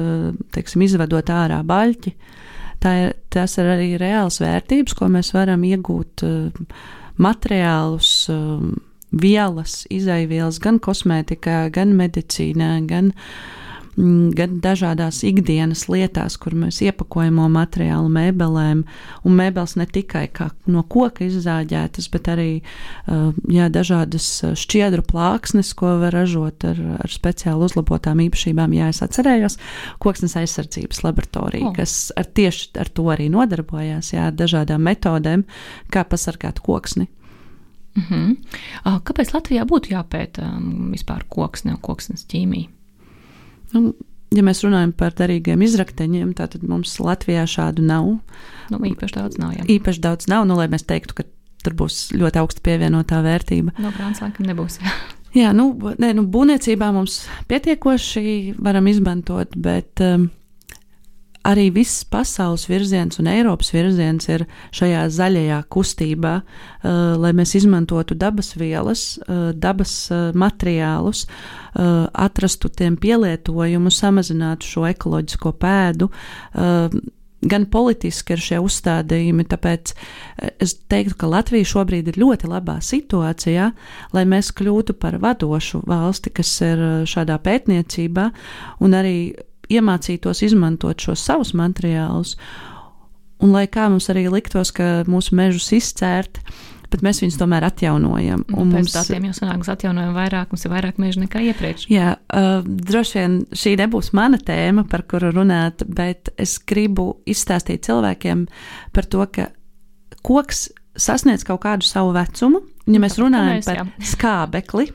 [0.56, 2.14] teiksim, izvedot ārā baļķi.
[2.16, 2.48] Uh,
[2.82, 6.80] tā ir, tas ir arī reāls vērtības, ko mēs varam iegūt uh,
[7.18, 8.64] materiālus, uh,
[9.12, 13.57] vielas, izaivielas gan kosmētikā, gan medicīnā, gan uh,
[13.98, 18.84] gan dažādās ikdienas lietās, kur mēs iepakojamo materiālu mēbelēm,
[19.26, 20.26] un mēbeles ne tikai
[20.70, 26.80] no koka izzāģētas, bet arī uh, jā, dažādas uh, šķiedru plāksnes, ko var ražot ar,
[27.02, 28.76] ar speciāli uzlabotām īpašībām.
[28.78, 29.58] Jā, es atcerējos
[30.02, 31.76] koksnes aizsardzības laboratoriju, oh.
[31.76, 35.46] kas ar tieši ar to arī nodarbojās, jā, ar dažādām metodēm,
[35.90, 37.08] kā pasargāt koksni.
[37.98, 38.36] Mm -hmm.
[39.02, 42.77] Kāpēc Latvijā būtu jāpēta um, vispār koksne un koksnes ķīmija?
[43.74, 43.92] Nu,
[44.34, 48.14] ja mēs runājam par derīgiem izrakteņiem, tad mums Latvijā šādu nav.
[48.72, 49.56] Nu, īpaši daudz nav.
[49.56, 49.68] Jā.
[49.78, 51.28] Īpaši daudz nav, nu, lai mēs teiktu, ka
[51.64, 53.74] tur būs ļoti augsta pievienotā vērtība.
[53.80, 54.80] No grāmatas laikam nebūs.
[54.82, 54.96] Jā.
[55.36, 60.30] Jā, nu, nē, nu, būvniecībā mums pietiekoši varam izmantot, bet um,
[61.48, 64.44] arī viss pasaules virziens un Eiropas virziens ir
[64.76, 71.26] šajā zaļajā kustībā, uh, lai mēs izmantotu dabas vielas, uh, dabas uh, materiālus,
[71.78, 76.08] atrastu tiem pielietojumu, samazinātu šo ekoloģisko pēdu.
[77.38, 79.92] Gan politiski ir šie uzstādījumi, tāpēc
[80.64, 83.68] es teiktu, ka Latvija šobrīd ir ļoti labā situācijā,
[84.16, 88.26] lai mēs kļūtu par vadošu valsti, kas ir šādā pētniecībā
[88.82, 89.14] un arī
[89.72, 92.36] iemācītos izmantot šos savus materiālus.
[93.38, 96.40] Un lai kā mums arī liktos, ka mūsu mežus izcērt,
[96.90, 98.42] bet mēs viņus tomēr atjaunojam.
[98.56, 101.86] Un pēc mums, datiem jau sanāk, mēs atjaunojam vairāk, mums ir vairāk mežu nekā iepriekš.
[101.92, 107.84] Jā, uh, droši vien šī nebūs mana tēma, par kuru runāt, bet es gribu izstāstīt
[107.86, 108.46] cilvēkiem
[108.96, 109.50] par to, ka
[110.26, 112.64] koks sasniedz kaut kādu savu vecumu.
[112.88, 114.88] Ja mēs runājam par skābekli,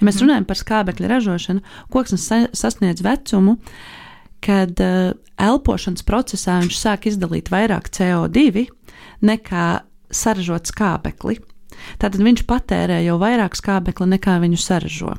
[0.00, 2.18] ja mēs runājam par skābekļa ražošanu, koks
[2.58, 3.56] sasniedz vecumu,
[4.46, 5.10] kad uh,
[5.42, 8.68] elpošanas procesā viņš sāk izdalīt vairāk CO2
[9.26, 9.66] nekā
[10.12, 11.40] saražot skābekli.
[12.00, 15.14] Tātad viņš patērē jau vairāk skābekli nekā viņu saražo.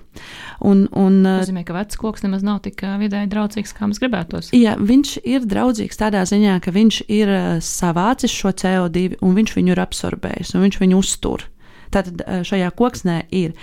[0.66, 4.02] Un, un, Tas nozīmē, ka vecs koks nemaz nav tik eh, vidēji draudzīgs, kā mēs
[4.02, 4.52] gribētos.
[4.58, 9.56] Jā, viņš ir draudzīgs tādā ziņā, ka viņš ir eh, savācis šo CO2 un viņš
[9.60, 11.46] viņu ir absorbējis un viņš viņu uztur.
[11.94, 13.54] Tātad šajā koksnē ir.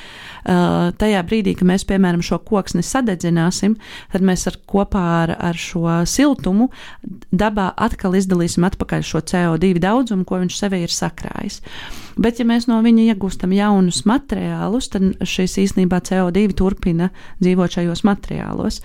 [0.44, 3.76] Tajā brīdī, kad mēs, piemēram, šo koksni sadedzināsim,
[4.12, 6.70] tad mēs ar, kopā ar, ar šo siltumu
[7.32, 11.62] dabā atkal izdalīsim atpakaļ šo CO2 daudzumu, ko viņš sevī ir sakrājis.
[12.16, 17.10] Bet, ja mēs no viņa iegūstam jaunus materiālus, tad šis īstenībā CO2 turpina
[17.42, 18.80] dzīvot šajos materiālos,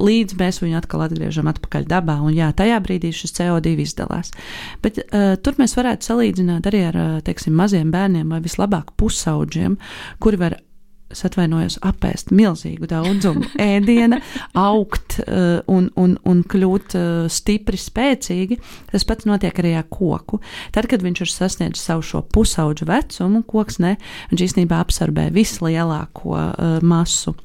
[0.00, 2.16] līdz mēs viņu atkal atgriežam atpakaļ dabā.
[2.24, 4.32] Un jā, tajā brīdī šis CO2 izdalās.
[4.84, 9.76] Bet uh, tur mēs varētu salīdzināt arī ar, teiksim, maziem bērniem vai vislabāk pusauģiem,
[10.22, 10.60] kuri var
[11.12, 14.18] es atvainojos, apēst milzīgu daudzumu ēdiena,
[14.58, 18.58] augt uh, un, un, un kļūt uh, stipri, spēcīgi.
[18.90, 20.40] Tas pats notiek arī ar koku.
[20.74, 23.96] Tad, kad viņš ir sasniedzis savu šo pusauģu vecumu, koks ne,
[24.32, 27.36] viņš īstenībā absorbē vislielāko uh, masu.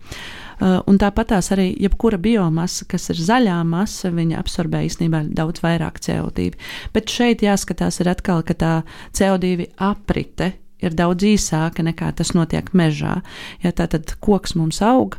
[0.62, 5.98] Un tāpat tās arī jebkura biomasa, kas ir zaļā masa, viņa absorbē īstenībā daudz vairāk
[6.06, 6.52] CO2.
[6.94, 8.74] Bet šeit jāskatās ir atkal, ka tā
[9.18, 13.20] CO2 aprite ir daudz īsāka nekā tas notiek mežā.
[13.64, 15.18] Ja tā tad koks mums aug.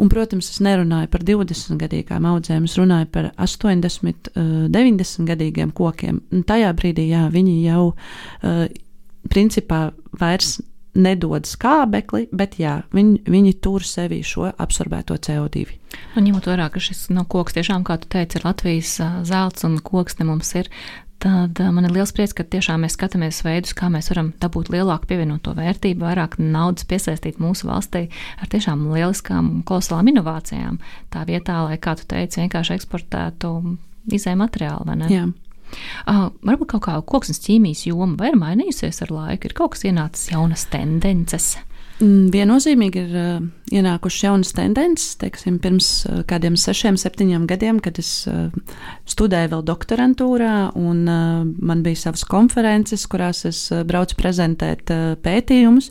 [0.00, 4.30] Un, protams, es nerunāju par 20 gadīgām audzēm, es runāju par 80,
[4.72, 6.22] 90 gadīgiem kokiem.
[6.32, 8.62] Un tajā brīdī, jā, viņi jau uh,
[9.28, 10.56] principā vairs
[10.96, 15.66] nedod skābekli, bet jā, viņi, viņi tur sevī šo absorbēto CO2.
[16.18, 18.96] Un ņemot vērā, ka šis no koks tiešām, kā tu teici, ir Latvijas
[19.28, 20.70] zelts un koks te mums ir,
[21.20, 25.10] tad man ir liels prieks, ka tiešām mēs skatāmies veidus, kā mēs varam dabūt lielāku
[25.10, 28.06] pievienoto vērtību, vairāk naudas piesaistīt mūsu valstī
[28.40, 30.80] ar tiešām lieliskām un kolosālām inovācijām.
[31.12, 33.54] Tā vietā, lai, kā tu teici, vienkārši eksportētu
[34.16, 35.12] izēju materiālu, vai ne?
[35.12, 35.28] Jā.
[36.08, 39.84] Uh, varbūt kaut kā koksnes ķīmijas joma vai ir mainījusies ar laiku, ir kaut kas
[39.86, 41.52] ienācis jaunas tendences.
[42.00, 43.42] Mm, viennozīmīgi ir uh,
[43.76, 45.18] ienākušas jaunas tendences.
[45.20, 48.48] Teiksim, pirms uh, kādiem sešiem, septiņiem gadiem, kad es uh,
[49.10, 55.12] studēju vēl doktorantūrā, un uh, man bija savas konferences, kurās es uh, braucu prezentēt uh,
[55.20, 55.90] pētījumus.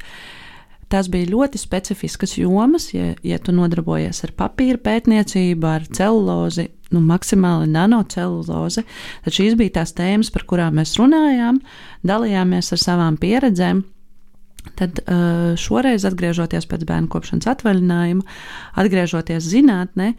[0.89, 7.03] Tās bija ļoti specifiskas jomas, ja, ja tu nodarbojies ar papīra pētniecību, ar celulozi, nu,
[7.05, 8.81] maksimāli nanocelulozi.
[9.27, 11.61] Tad šīs bija tās tēmas, par kurām mēs runājām,
[12.01, 13.85] dalījāmies ar savām pieredzēm.
[14.79, 18.25] Tad uh, šoreiz, atgriežoties pēc bērnu kopšanas atvaļinājuma,
[18.79, 20.13] atgriežoties zinātnē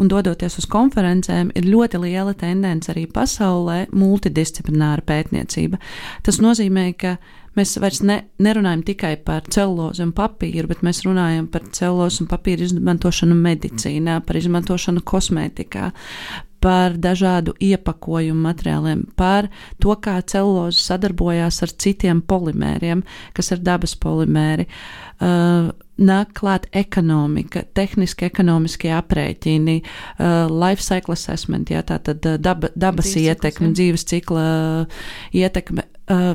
[0.00, 5.80] un dodoties uz konferencēm, ir ļoti liela tendence arī pasaulē multidisciplināra pētniecība.
[6.26, 7.16] Tas nozīmē, ka
[7.58, 12.30] mēs vairs ne, nerunājam tikai par celulozi un papīru, bet mēs runājam par celulozi un
[12.30, 15.90] papīru izmantošanu medicīnā, par izmantošanu kosmētikā,
[16.60, 19.48] par dažādu iepakojumu materiāliem, par
[19.80, 23.04] to, kā celuloze sadarbojās ar citiem polimēriem,
[23.36, 24.68] kas ir dabas polimēri.
[25.20, 25.70] Uh,
[26.00, 32.72] nāk klāt ekonomika, tehniski ekonomiskie aprēķini, uh, life cycle assessment, jā, tā tad uh, daba,
[32.76, 35.02] dabas dzīves ietekme, cikls, dzīves cikla uh,
[35.36, 35.88] ietekme.
[36.10, 36.32] Uh,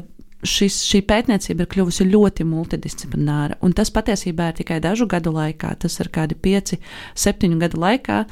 [0.49, 3.60] šis, šī pētniecība ir kļuvusi ļoti multidisciplināra.
[3.65, 5.73] Un tas patiesībā ir tikai dažu gadu laikā.
[5.81, 6.79] Tas ir kādi pieci,
[7.17, 8.23] septiņu gadu laikā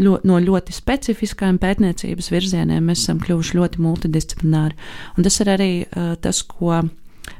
[0.00, 4.78] ļo, no ļoti specifiskām pētniecības virzieniem mēs esam kļuvuši ļoti multidisciplināri.
[5.16, 6.82] Un tas ir arī uh, tas, ko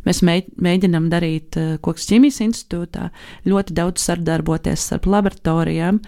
[0.07, 3.09] Mēs mēģinām darīt uh, Koks ķīmijas institūtā,
[3.49, 6.01] ļoti daudz sadarboties starp laboratorijām.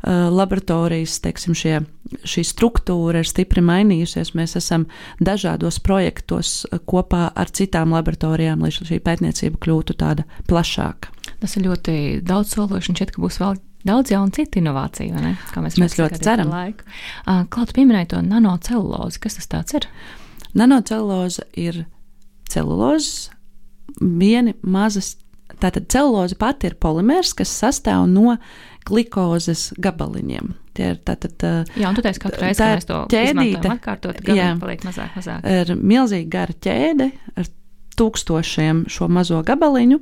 [0.00, 1.80] Uh, laboratorijas, teiksim, šie,
[2.26, 4.32] šī struktūra ir stipri mainījusies.
[4.38, 4.86] Mēs esam
[5.22, 11.12] dažādos projektos kopā ar citām laboratorijām, lai šī pētniecība kļūtu tāda plašāka.
[11.40, 11.94] Tas ir ļoti
[12.26, 15.34] daudz sološi, un šķiet, ka būs vēl daudz jaunu citu inovāciju, vai ne?
[15.54, 16.50] Kā mēs, mēs ļoti ceram.
[17.52, 19.22] Klauds pieminēja to nanocellulozi.
[19.22, 19.86] Kas tas tāds ir?
[20.58, 21.84] Nanocelluloze ir
[22.50, 23.30] celulozes,
[24.00, 25.14] vieni mazas.
[25.60, 28.36] Tātad celuloze pati ir polimērs, kas sastāv no
[28.88, 30.54] glikozes gabaliņiem.
[30.80, 31.42] Tie ir tātad.
[31.76, 35.10] Jā, un tu teici, ka katru reizi, kad mēs to ķēdīte, atkārtot, jā, paliek mazāk,
[35.18, 35.44] mazāk.
[35.44, 37.50] Ir milzīga gara ķēde ar
[38.00, 39.98] tūkstošiem šo mazo gabaliņu,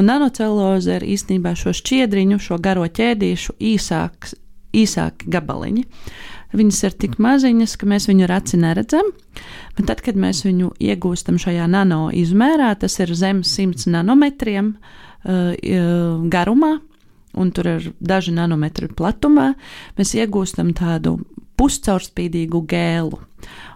[0.00, 4.32] un nanocelluloze ir īstenībā šo šķiedriņu, šo garo ķēdīšu īsāks,
[4.72, 5.84] īsāki gabaliņi.
[6.54, 9.10] Viņas ir tik maziņas, ka mēs viņu ar aci neredzam,
[9.76, 15.52] bet tad, kad mēs viņu iegūstam šajā nano izmērā, tas ir zem 100 nanometriem uh,
[16.32, 16.76] garumā,
[17.36, 19.52] un tur ir daži nanometri platumā,
[19.98, 21.18] mēs iegūstam tādu
[21.58, 23.20] puscaurspīdīgu gēlu.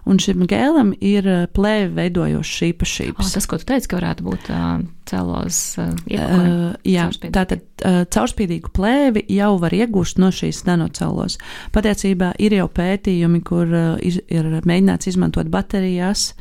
[0.09, 3.27] Un šim gēlam ir plēvi veidojošas īpašības.
[3.27, 8.01] Oh, tas, ko tu teici, ka varētu būt uh, celos uh, uh, Jā, tātad uh,
[8.09, 11.37] caurspīdīgu plēvi jau var iegūst no šīs nanocelos.
[11.75, 16.31] Patiesībā ir jau pētījumi, kur uh, iz, ir mēģināts izmantot baterijās.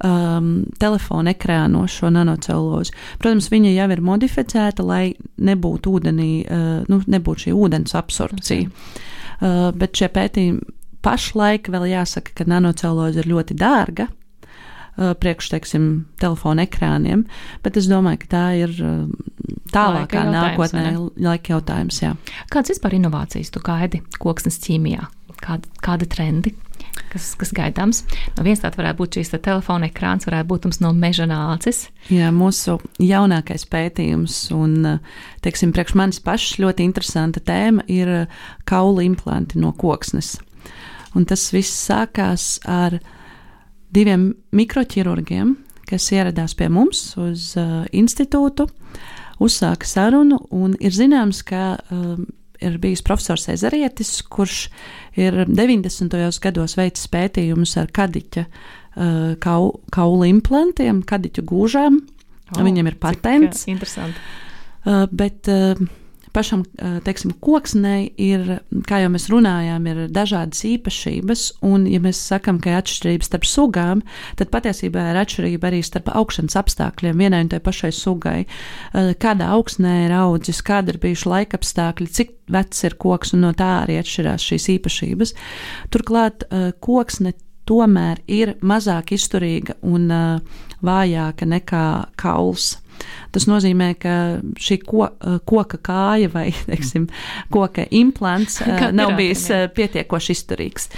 [0.00, 2.94] Um, telefona ekrānos šo nanocelulozi.
[3.20, 8.64] Protams, viņa jau ir modificēta, lai nebūtu ūdenī, uh, nu, nebūtu šī ūdens absorpcija.
[8.64, 9.02] Okay.
[9.44, 10.64] Uh, bet šie pētījumi
[11.04, 14.08] pašlaik vēl jāsaka, ka nanoceluloze ir ļoti dārga.
[14.96, 15.86] Uh, priekš, teiksim,
[16.20, 17.26] telefona ekrāniem,
[17.64, 19.04] bet es domāju, ka tā ir uh,
[19.72, 22.00] tālākā laika nākotnē laika jautājums.
[22.02, 22.16] Jā.
[22.52, 25.06] Kādas vispār inovācijas tu gaidi koksnes ķīmijā?
[25.40, 26.54] Kāda, kāda trendi?
[27.10, 28.02] kas, kas gaidāms.
[28.36, 31.84] No viens tāds varētu būt šīs telefona ekrāns, varētu būt mums no meža nācis.
[32.12, 35.00] Jā, mūsu jaunākais pētījums, un
[35.44, 38.12] teiksim, priekš manis pašs ļoti interesanta tēma ir
[38.68, 40.36] kaula implanti no koksnes.
[41.16, 43.00] Un tas viss sākās ar
[43.90, 45.56] diviem mikroķirurgiem,
[45.90, 48.68] kas ieradās pie mums uz uh, institūtu,
[49.42, 52.20] uzsāka sarunu, un ir zināms, ka uh,
[52.60, 54.68] ir bijis profesors Ezerietis, kurš
[55.18, 56.16] ir 90.
[56.42, 62.00] gados veicis pētījumus ar kadiķa uh, kau, kaulu implantiem, kadiķu gūžām.
[62.50, 63.66] Oh, Viņam ir patents.
[63.70, 64.18] Interesanti.
[64.84, 65.78] Uh, bet uh,
[66.36, 66.64] pašam
[67.04, 72.72] teiksim, koksnei ir, kā jau mēs runājām, ir dažādas īpašības, un, ja mēs sakām, ka
[72.72, 74.04] ir atšķirības starp sugām,
[74.38, 78.38] tad patiesībā ir atšķirība arī starp augšanas apstākļiem vienai un tai pašai sugai.
[78.94, 83.70] Kādā augsnē ir audzis, kāda ir bijuši laikapstākļi, cik vecs ir koks, un no tā
[83.84, 85.34] arī atšķirās šīs īpašības.
[85.94, 86.46] Turklāt
[86.84, 87.34] koksne
[87.70, 90.08] tomēr ir mazāk izturīga un
[90.82, 91.86] vājāka nekā
[92.18, 92.76] kauls.
[93.34, 94.14] Tas nozīmē, ka
[94.60, 97.08] šī ko, uh, koka kāja vai teiksim,
[97.52, 100.90] koka implants uh, nav bijis uh, pietiekoši izturīgs.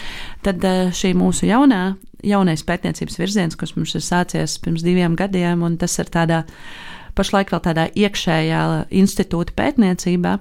[0.47, 0.65] Tad
[0.99, 1.83] šī mūsu jaunā,
[2.27, 6.43] jaunais pētniecības virziens, kas mums ir sācies pirms diviem gadiem, un tas ir tādā
[7.19, 8.62] pašlaik vēl tādā iekšējā
[9.03, 10.38] institūta pētniecībā,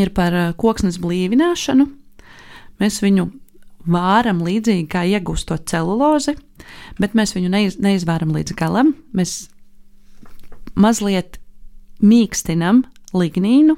[0.00, 1.86] ir par koksnes blīvināšanu.
[2.80, 3.28] Mēs viņu
[3.90, 6.34] vāram līdzīgi kā iegūstot celulozi,
[7.00, 8.94] bet mēs viņu neiz, neizvēram līdz galam.
[9.16, 9.44] Mēs
[10.74, 11.40] mazliet
[12.04, 12.84] mīkstinam
[13.14, 13.76] lignīnu.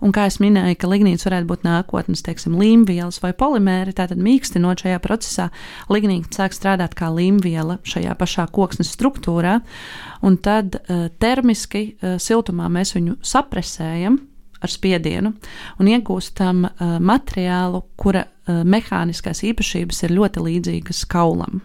[0.00, 4.80] Un kā jau minēju, ka lignīns varētu būt nākotnes, teiksim, līmvielas vai polimēri, tātad mīkstinot
[4.80, 5.50] šajā procesā,
[5.92, 9.58] lignīns sāk strādāt kā līmviela šajā pašā koksnes struktūrā,
[10.24, 14.16] un tad uh, termiski uh, siltumā mēs viņu sapresējam,
[14.60, 15.32] ar spiedienu
[15.80, 21.60] un iegūstam uh, materiālu, kura uh, mehāniskās īpašības ir ļoti līdzīgas kaulam.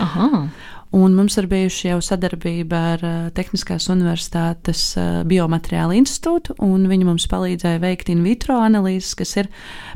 [0.00, 0.46] Aha.
[0.90, 7.06] Un mums ir bijuši jau sadarbība ar uh, Tehniskās Universitātes uh, Biomateriāla institūtu, un viņi
[7.06, 9.50] mums palīdzēja veikt in vitro analīzes, kas ir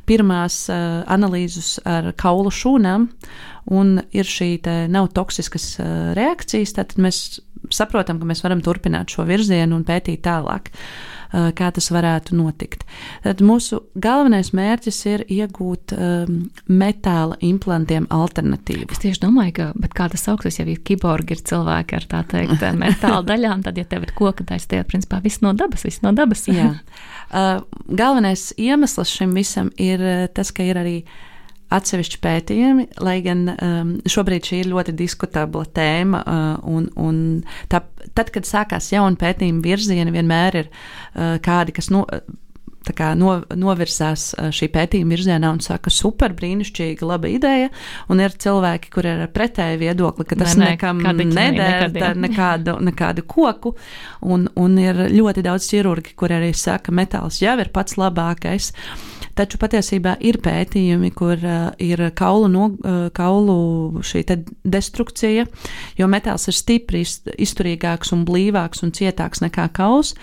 [0.07, 3.09] pirmās uh, analīzes ar kaulu šūnām,
[3.75, 4.53] un ir šī
[4.93, 5.73] nav toksiskas
[6.15, 7.41] reakcijas, tad mēs
[7.75, 10.71] saprotam, ka mēs varam turpināt šo virzienu un pētīt tālāk.
[10.71, 11.14] Uh, Eh,
[11.57, 12.85] kā tas varētu notikt.
[13.25, 16.39] Tad mūsu galvenais mērķis ir iegūt um,
[16.71, 18.91] metāla implantiem alternatīvu.
[18.95, 22.65] Es tieši domāju, ka kā tas sauksies, ja ir kiborgi, ir cilvēki ar tā teikt
[22.79, 26.15] metāla daļām, tad, ja tev ir koka daļas, tie principā viss no dabas, viss no
[26.17, 26.47] dabas.
[26.49, 26.73] Jā.
[27.35, 30.03] Uh, galvenais iemesls šim visam ir
[30.37, 31.23] tas, ka ir arī uh,
[31.73, 36.23] atsevišķi pētījumi, lai gan um, šobrīd šī ir ļoti diskutabla tēma.
[36.25, 37.19] Uh, un, un
[37.73, 37.83] tā,
[38.15, 42.05] tad, kad sākās jauni pētījumi virzieni, vienmēr ir uh, kādi, kas no,
[42.93, 47.71] kā, no, novirzās uh, šī pētījuma virzienā un saka, super, brīnišķīgi, laba ideja.
[48.13, 51.01] Un ir cilvēki, kuriem ir pretēji viedokli, ka tas ne, nekam
[51.33, 51.89] neder
[52.21, 53.75] nekādu, nekādu koku.
[54.25, 58.73] Un, un ir ļoti daudz ķirurgi, kur arī saka, metāls jau ir pats labākais.
[59.35, 64.03] Taču patiesībā ir pētījumi, kur uh, ir kaulu, no, uh, kaulu
[64.65, 65.47] destrukcija,
[65.99, 70.15] jo metāls ir stipri izturīgāks un blīvāks un cietāks nekā kauls.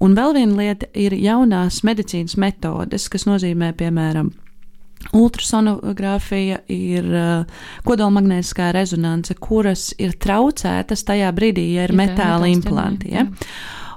[0.00, 4.32] un vēl viena lieta ir jaunās medicīnas metodes, kas nozīmē, piemēram,
[5.14, 13.12] Ultrasonogrāfija ir uh, kodolmagnētiskā rezonance, kuras ir traucētas tajā brīdī, ja ir metāla implanti.
[13.14, 13.26] Ja?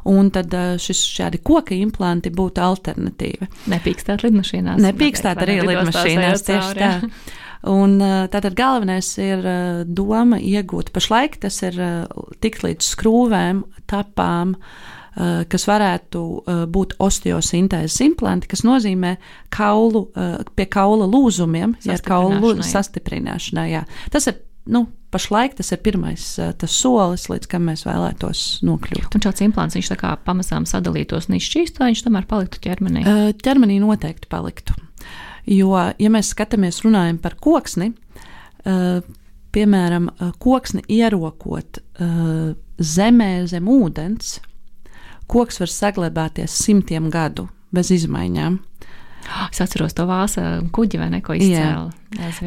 [0.10, 3.50] Un tad uh, šis šādi koka implanti būtu alternatīva.
[3.72, 4.80] Nepīkstāt lidmašīnās.
[4.84, 6.94] Nepīkstāt arī lidmašīnās, tieši tā.
[7.70, 10.94] Un, uh, tātad galvenais ir uh, doma iegūt.
[10.96, 11.76] Pašlaik tas ir
[12.40, 14.56] tikt līdz skrūvēm, tapām,
[15.20, 19.16] Eh, kas varētu eh, būt osteosintēzes implanti, kas nozīmē
[19.52, 23.66] kaulu, eh, pie kaula lūzumiem, ja kaulu sastiprināšanai.
[23.74, 23.82] Jā.
[24.14, 24.38] Tas ir
[24.72, 29.16] nu, pašlaik tas ir pirmais tas solis, līdz kam mēs vēlētos nokļūt.
[29.16, 33.06] Un šāds implants viņš tā kā pamazām sadalītos un izšķīst, vai viņš tomēr paliktu ķermenī?
[33.42, 34.78] Ķermenī noteikti paliktu.
[35.50, 37.94] Jo, ja mēs skatāmies, runājam par koksni,
[39.56, 40.10] piemēram,
[40.42, 41.82] koksni ierokot
[42.80, 44.38] zemē zem ūdens,
[45.30, 48.60] koks var saglabāties simtiem gadu bez izmaiņām.
[49.52, 50.42] Es atceros to vāsu
[50.74, 51.90] kuģi vai neko izcēlu.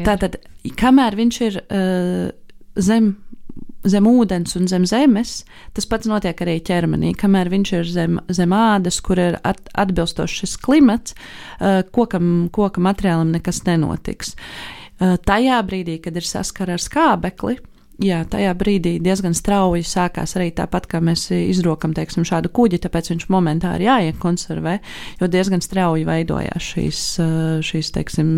[0.03, 0.39] Tātad,
[0.79, 2.31] kamēr viņš ir uh,
[2.79, 3.15] zem,
[3.83, 5.41] zem ūdens un zem zemes,
[5.75, 7.13] tas pats notiek arī ķermenī.
[7.19, 11.17] Kamēr viņš ir zem, zem ādas, kur ir at, atbilstošs šis klimats,
[11.95, 14.37] kokam, koka materiālam nekas nenotiks.
[14.99, 17.57] Tajā brīdī, kad ir saskara ar skābekli,
[18.01, 23.11] Jā, tajā brīdī diezgan strauji sākās arī tāpat, kā mēs izrokam teiksim, šādu kuģi, tāpēc
[23.11, 24.79] viņš momentā ir jāiekonservē,
[25.19, 27.01] jo diezgan strauji veidojās šīs,
[27.69, 28.31] šīs teiksim,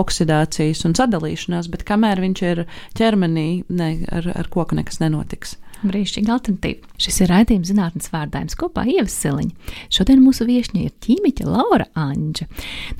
[0.00, 2.64] oksidācijas un sadalīšanās, bet kamēr viņš ir
[2.96, 5.58] ķermenī, ne, ar, ar koku nekas nenotiks.
[5.90, 6.90] Brīnišķīga alternatīva.
[7.02, 9.72] Šis ir raidījums zinātnes vārdājums kopā Ievas Siliņa.
[9.92, 12.46] Šodien mūsu viešņa ir ķīmiķa Laura Anģa.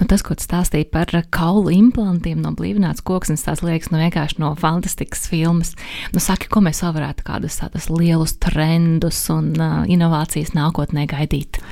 [0.01, 4.41] Nu, tas, ko tu stāstīji par kaulu implantiem no blīvināts koksnes, tās liekas nu, vienkārši
[4.43, 5.77] no fantastiskas filmas.
[6.15, 11.63] Nu, saki, ko mēs vēl varētu kādus tādus lielus trendus un uh, inovācijas nākotnē gaidīt?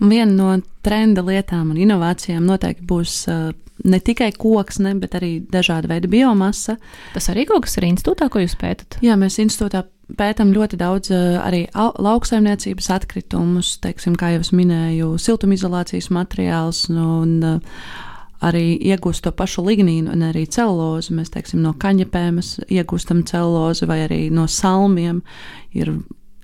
[0.00, 0.50] Viena no
[0.84, 3.54] trenda lietām un inovācijām noteikti būs uh,
[3.84, 6.76] ne tikai koksne, bet arī dažāda veida biomasa.
[7.14, 8.98] Tas arī kaut kas ir institūtā, ko jūs pētat?
[9.04, 9.84] Jā, mēs institūtā
[10.14, 17.38] pētām ļoti daudz uh, arī lauksaimniecības atkritumus, teiksim, kā jau es minēju, siltumizolācijas materiālus un
[17.42, 17.80] uh,
[18.44, 21.14] arī iegūst to pašu lignīnu un arī celulozi.
[21.16, 25.22] Mēs teiksim, no kaņepēm iegūstam celulozi vai arī no salmiem.
[25.76, 25.94] Ir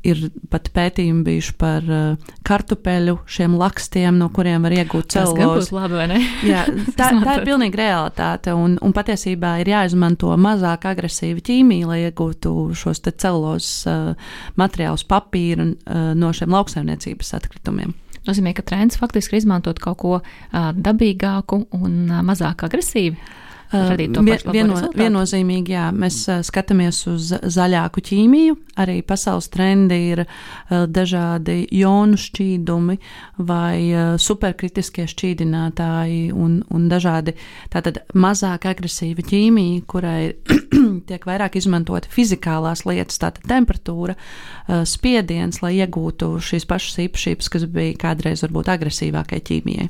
[0.07, 5.75] ir pat pētījumi bijuši par uh, kartupeļu, šiem lakstiem, no kuriem var iegūt celulozi.
[5.77, 6.21] Labi,
[6.53, 6.65] Jā,
[6.99, 12.55] tā, tā ir pilnīgi realitāte, un, un patiesībā ir jāizmanto mazāk agresīva ķīmija, lai iegūtu
[12.79, 17.95] šos celulozes uh, materiālus, papīru uh, no šiem lauksaimniecības atkritumiem
[18.27, 23.19] nozīmē, ka trends faktiski ir izmantot kaut ko uh, dabīgāku un uh, mazāk agresīvu.
[23.73, 28.57] Vieno, viennozīmīgi, jā, mēs skatāmies uz zaļāku ķīmiju.
[28.83, 30.25] Arī pasaules trendi ir
[30.69, 32.97] dažādi jonu šķīdumi
[33.49, 37.35] vai superkritiskie šķīdinātāji un, un dažādi
[37.73, 40.35] tātad mazāk agresīva ķīmija, kurai
[41.09, 44.19] tiek vairāk izmantot fizikālās lietas, tātad temperatūra,
[44.89, 49.89] spiediens, lai iegūtu šīs pašas īpašības, kas bija kādreiz varbūt agresīvākai ķīmijai.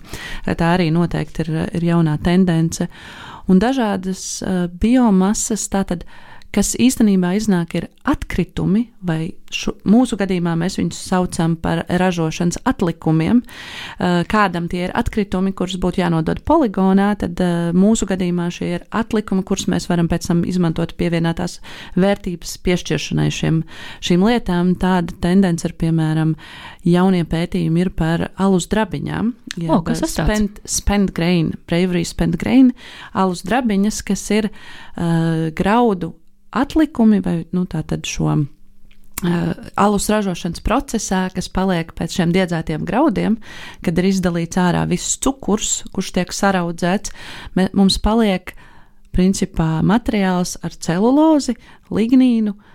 [0.55, 2.87] Tā arī noteikti ir, ir jaunā tendence.
[2.87, 6.07] Uh, un dažādas uh, biomasas, tātad,
[6.53, 13.43] kas īstenībā iznāk ir atkritumi, vai šu, mūsu gadījumā mēs viņus saucam par ražošanas atlikumiem.
[13.43, 18.87] Uh, kādam tie ir atkritumi, kurus būtu jānodod poligonā, tad uh, mūsu gadījumā šie ir
[18.91, 21.59] atlikumi, kurus mēs varam pēc tam izmantot pievienotās
[21.97, 23.63] vērtības piešķiršanai šiem,
[24.05, 24.75] šīm lietām.
[24.83, 26.35] Tāda tendence ir, piemēram,
[26.89, 29.35] jaunie pētījumi ir par alus drabiņām.
[29.61, 30.27] Jā, o, kas tas ir?
[30.27, 32.73] Spend, spend grain, bravery spend grain,
[33.13, 36.15] alus drabiņas, kas ir uh, graudu
[36.53, 37.67] atlikumi vai nu,
[38.09, 38.35] šo.
[39.23, 43.37] Uh, alus ražošanas procesā, kas paliek pēc šiem diedzētiem graudiem,
[43.87, 47.15] kad ir izdalīts ārā viss cukurs, kurš tiek saraudzēts,
[47.71, 48.51] mums paliek
[49.15, 51.55] principā materiāls ar celulozi,
[51.95, 52.72] lignīnu, uh,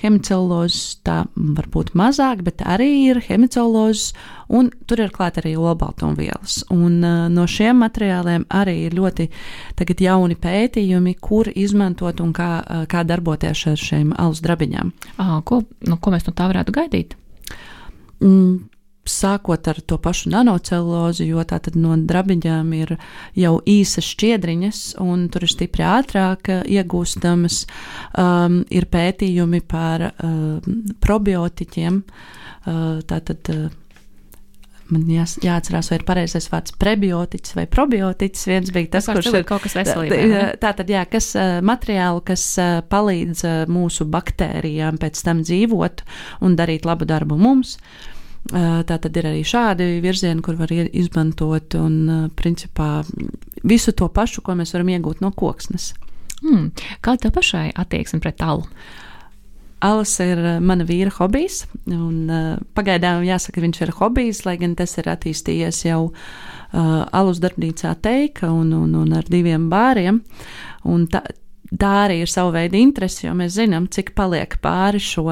[0.00, 4.14] Hemicelulozes tā varbūt mazāk, bet arī ir hemicelulozes,
[4.48, 6.62] un tur ir klāt arī olbaltumvielas.
[6.72, 9.28] Un uh, no šiem materiāliem arī ir ļoti
[10.00, 14.92] jauni pētījumi, kur izmantot un kā, uh, kā darboties ar šiem alus drabiņām.
[15.18, 17.16] À, ko, nu, ko mēs no tā varētu gaidīt?
[18.20, 18.70] Mm,
[19.10, 22.94] sākot ar to pašu nanocelulozi, jo tā tad no drabiņām ir
[23.38, 27.64] jau īsas šķiedriņas, un tur ir stipri ātrāk iegūstamas.
[28.18, 32.02] Um, ir pētījumi par um, probiotiķiem.
[32.60, 33.70] Uh, tātad, uh,
[34.92, 38.46] man jā, jāatcerās, vai ir pareizais vārds prebiotiķis vai probiotiķis.
[38.50, 40.44] Viens bija tas, kurš ir kaut kas veselīgā.
[40.62, 41.32] Tā tad, jā, kas
[41.66, 42.46] materiāli, kas
[42.92, 46.04] palīdz mūsu baktērijām pēc tam dzīvot
[46.46, 47.78] un darīt labu darbu mums.
[48.48, 53.02] Tā tad ir arī šādi virzieni, kur var izmantot un principā
[53.62, 55.92] visu to pašu, ko mēs varam iegūt no koksnes.
[56.40, 56.70] Hmm.
[57.04, 58.64] Kāda pašai attieksme pret alu?
[59.84, 62.28] Alas ir mana vīra hobijs, un
[62.76, 68.50] pagaidām jāsaka, viņš ir hobijs, lai gan tas ir attīstījies jau uh, alus darbnīcā teika
[68.52, 70.20] un, un, un ar diviem bāriem.
[70.84, 71.22] Un tā,
[71.78, 75.26] tā arī ir sava veida interese, jo mēs zinām, cik paliek pāri šo,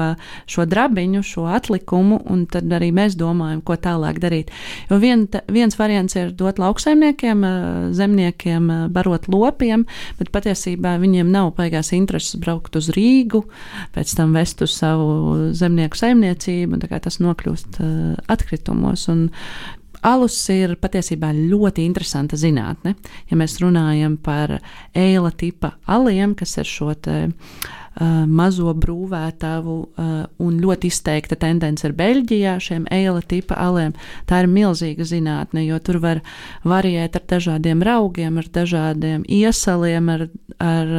[0.49, 4.53] šo drabiņu, šo atlikumu, un tad arī mēs domājam, ko tālāk darīt.
[4.89, 7.43] Jo vien, viens variants ir dot lauksaimniekiem,
[7.97, 9.85] zemniekiem, barot lopiem,
[10.19, 13.43] bet patiesībā viņiem nav baigās intereses braukt uz Rīgu,
[13.95, 17.81] pēc tam vest uz savu zemnieku saimniecību, un tas nokļūst
[18.29, 19.07] atkritumos.
[19.11, 19.27] Un
[20.05, 22.95] Alus ir patiesībā ļoti interesanta zinātne.
[23.31, 24.59] Ja mēs runājam par
[24.95, 27.78] ēla tipa aliem, kas ir šo te, uh,
[28.29, 33.95] mazo brūvētavu, uh, un ļoti izteikta tendence ir Beļģijā šiem ēla tipa aliem,
[34.29, 36.23] tā ir milzīga zinātne, jo tur var
[36.63, 40.25] variēt ar dažādiem raugiem, ar dažādiem iesaliem, ar,
[40.63, 40.95] ar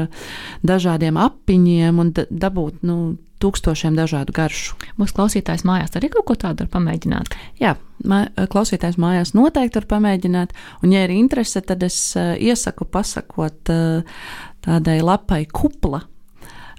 [0.66, 3.00] dažādiem apiņiem un dabūt, nu,
[3.40, 4.76] tūkstošiem dažādu garšu.
[5.00, 7.32] Mūsu klausītājs mājās arī kaut ko tādu var pamēģināt.
[7.60, 7.74] Jā,
[8.04, 8.22] mā,
[8.52, 14.24] klausītājs mājās noteikti var pamēģināt, un, ja ir interese, tad es uh, iesaku pasakot uh,
[14.66, 16.04] tādai lapai kupla.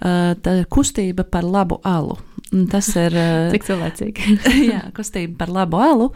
[0.01, 2.17] Uh, tā ir kustība par labu alu.
[2.71, 3.15] Tas ir.
[3.53, 4.37] Cik cilvēcīgi.
[4.71, 6.09] jā, kustība par labu alu.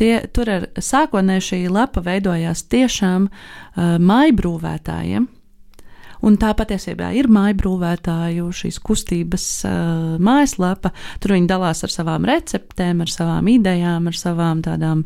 [0.00, 5.28] Tie, tur ir sākotnēji šī lapa veidojās tiešām uh, maibrūvētājiem.
[6.26, 10.92] Un tā patiesībā ir mājbrūvētāju šīs kustības uh, mājaslapa.
[11.22, 15.04] Tur viņi dalās ar savām receptēm, ar savām idejām, ar savām tādām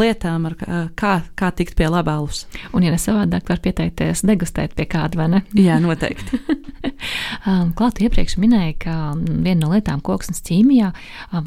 [0.00, 2.44] lietām, ar, uh, kā, kā tikt pie labālus.
[2.74, 5.44] Un, ja ne savādāk, var pieteikties degustēt pie kāda, vai ne?
[5.56, 6.42] Jā, noteikti.
[7.48, 10.92] um, Klāt iepriekš minēja, ka viena no lietām koksnes ķīmijā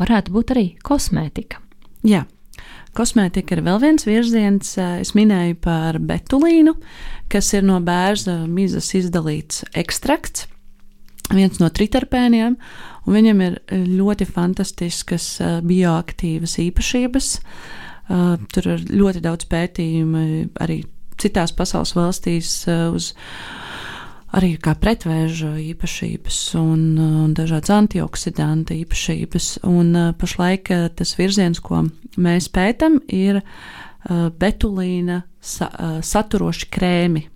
[0.01, 1.61] varētu būt arī kosmētika.
[2.07, 2.26] Jā.
[2.94, 4.76] Kosmētika ir vēl viens virziens.
[4.78, 6.76] Es minēju par betulīnu,
[7.32, 10.46] kas ir no bērna mizas izdalīts ekstrakts,
[11.34, 12.58] viens no triterpēniem,
[13.08, 13.58] un viņam ir
[13.98, 15.28] ļoti fantastiskas
[15.66, 17.32] bioaktīvas īpašības.
[18.54, 20.24] Tur ir ļoti daudz pētījumu
[20.62, 20.84] arī
[21.18, 23.14] citās pasaules valstīs uz
[24.34, 29.50] arī kā pretvēža īpašības un, un dažādas antioksidantu īpašības.
[29.70, 31.86] Un uh, pašlaik uh, tas virziens, ko
[32.18, 35.70] mēs pētām, ir uh, betulīna sa,
[36.02, 37.28] saturoši krēmi.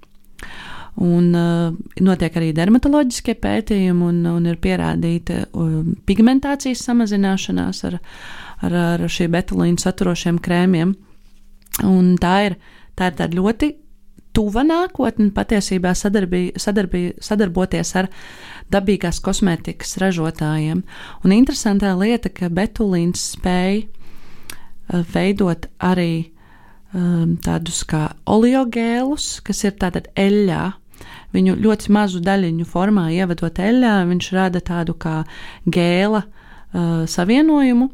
[0.97, 7.99] Un, uh, notiek arī dermatoloģiskie pētījumi, un, un ir pierādīta uh, pigmentācijas samazināšanās ar,
[8.65, 10.95] ar, ar šiem betulīnu saturošiem krēmiem.
[11.85, 12.57] Un tā ir,
[12.97, 13.75] tā ir ļoti
[14.37, 18.09] tuva nākotne patiesībā sadarbī, sadarbī, sadarboties ar
[18.73, 20.83] dabīgās kosmētikas ražotājiem.
[21.25, 26.11] Un interesantā lieta, ka betulīns spēj uh, veidot arī
[26.93, 30.63] um, tādus kā oleogēlus, kas ir tātad eļļā.
[31.33, 35.19] Viņu ļoti mazu daļiņu formā ievedot eļļā, viņš rada tādu kā
[35.65, 37.89] gēla uh, savienojumu,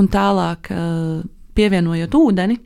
[0.00, 1.18] un tālāk uh,
[1.52, 2.62] pievienojot ūdeni,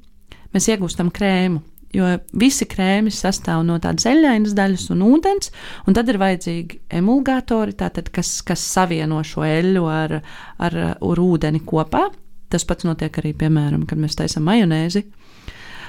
[0.55, 1.65] mēs iegūstam krēmu
[1.97, 5.53] jo visi krēmi sastāv no tādas eļļainas daļas un ūdens,
[5.87, 10.19] un tad ir vajadzīgi emulgatori, tātad, kas, kas savieno šo eļļu ar,
[10.63, 12.07] ar, ar ūdeni kopā.
[12.53, 15.07] Tas pats notiek arī, piemēram, kad mēs taisām majonēzi.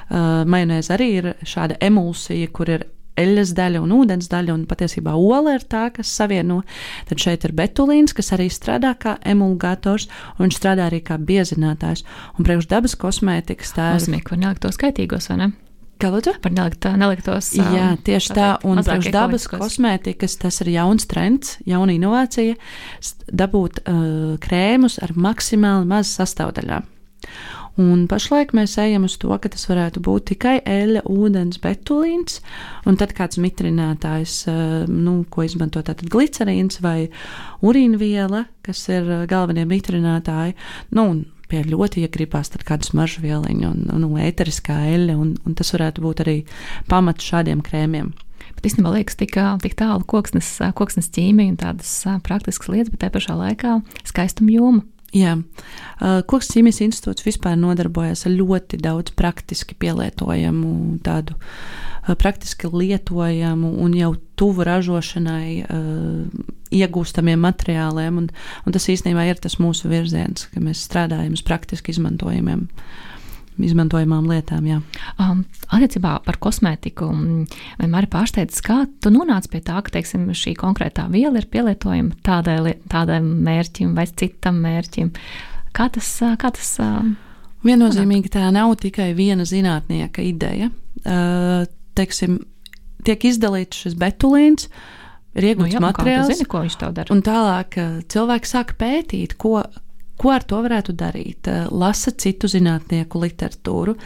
[0.08, 2.88] Uh, majonēze arī ir šāda emulsija, kur ir
[3.18, 6.62] eļļas daļa un ūdens daļa, un patiesībā ola ir tā, kas savieno.
[7.10, 12.05] Tad šeit ir betulīns, kas arī strādā kā emulgators, un viņš strādā arī kā biezinātājs.
[12.38, 14.03] Un priekš dabas kosmētikas tā ir.
[14.05, 15.55] Tas ir nelikt to skaitīgos, vai ne?
[15.98, 16.36] Kā lūdzu?
[16.43, 17.52] Par nelikt, neliktos.
[17.58, 18.50] Jā, tieši tā.
[18.68, 22.58] Un priekš dabas kosmētikas tas ir jauns trends, jauna inovācija-
[23.41, 26.86] dabūt uh, krēmus ar maksimāli maz sastāvdaļām.
[27.78, 32.39] Un pašlaik mēs ejam uz to, ka tas varētu būt tikai eļļa, ūdens, betulīns,
[32.89, 34.48] un tad kāds mitrinātājs,
[34.89, 37.12] nu, ko izmanto tātad glicerīns vai
[37.62, 40.58] urīnviela, kas ir galvenie mitrinātāji.
[40.98, 41.06] Nu,
[41.52, 46.04] pie ļoti iegribās kādu smaržu vieliņu un, un, un ēteriskā eļļa, un, un tas varētu
[46.04, 46.38] būt arī
[46.91, 48.14] pamats šādiem krēmiem.
[48.58, 51.93] Bet īstenībā liekas, tik, tik tālu koksnes, koksnes ķīmija un tādas
[52.26, 54.86] praktiskas lietas, bet te pašā laikā skaistuma joma.
[55.16, 55.38] Jā,
[56.28, 61.38] Koks ķīmijas institūts vispār nodarbojas ar ļoti daudz praktiski pielietojamu, tādu
[62.20, 65.64] praktiski lietojamu un jau tuvu ražošanai
[66.74, 68.22] iegūstamiem materiāliem.
[68.22, 68.30] Un,
[68.65, 72.68] un tas īstenībā ir tas mūsu virziens, ka mēs strādājam uz praktiski izmantojamiem.
[73.57, 74.68] Izmantojamām lietām.
[75.18, 75.39] Um,
[75.74, 77.07] attiecībā par kosmētiku
[77.80, 82.20] vienmēr ir pārsteigts, kā tu nonāci pie tā, ka teiksim, šī konkrētā viela ir pielietojama
[82.28, 85.09] tādai, tādai mērķim vai citam mērķim.
[85.74, 86.11] Kā tas?
[86.38, 86.76] Kā tas
[87.65, 90.70] Viennozīmīgi tā nav tikai viena zinātnieka ideja.
[91.97, 92.38] Teiksim,
[93.07, 94.97] tiek izdalīts šis betulīns, ir
[95.45, 96.31] iegūts nu, jā, materiāls.
[96.31, 97.13] Zini, ko viņš tev dara?
[97.13, 97.77] Un tālāk
[98.13, 99.61] cilvēki sāk pētīt, ko,
[100.17, 101.49] ko ar to varētu darīt.
[101.69, 103.97] Lasa citu zinātnieku literatūru.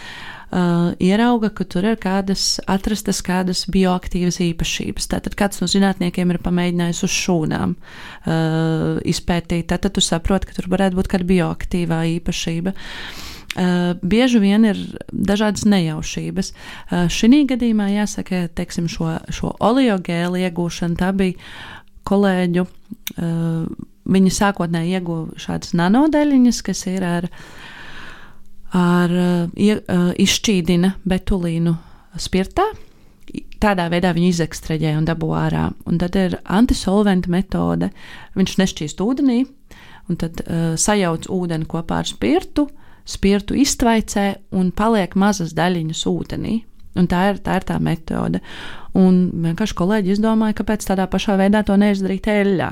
[0.52, 5.08] Uh, ierauga, ka tur ir kādas atrastas kādas bioaktīvas īpašības.
[5.14, 10.68] Tātad kāds no zinātniekiem ir pamēģinājis uz šūnām uh, izpētīt, tad tu saproti, ka tur
[10.74, 12.76] varētu būt kāda bioaktīvā īpašība.
[12.76, 14.80] Uh, bieži vien ir
[15.12, 16.52] dažādas nejaušības.
[16.92, 21.36] Uh, Šī gadījumā jāsaka, teiksim, šo, šo oleogēlu iegūšana tā bija
[22.08, 22.64] kolēģu.
[23.18, 23.68] Uh,
[24.12, 27.28] viņi sākotnēji ieguva šādas nanodeļiņas, kas ir ar,
[28.76, 29.14] ar
[29.60, 31.76] izšķīdina betulīnu
[32.20, 32.66] spirtā.
[33.62, 35.66] Tādā veidā viņi izekstrēģēja un dabūja ārā.
[35.88, 37.92] Un tad ir antisolventa metode.
[38.36, 39.44] Viņš nešķīst ūdenī,
[40.10, 44.28] un tad uh, sajauc ūdeni kopā ar spirtu, uh, spirtu iztvaicē
[44.58, 46.62] un paliek mazas daļiņas ūdenī.
[47.00, 48.42] Un tā ir, tā ir tā metode.
[49.00, 52.72] Un vienkārši kolēģi izdomāja, kāpēc tādā pašā veidā to neizdarīt eļļā.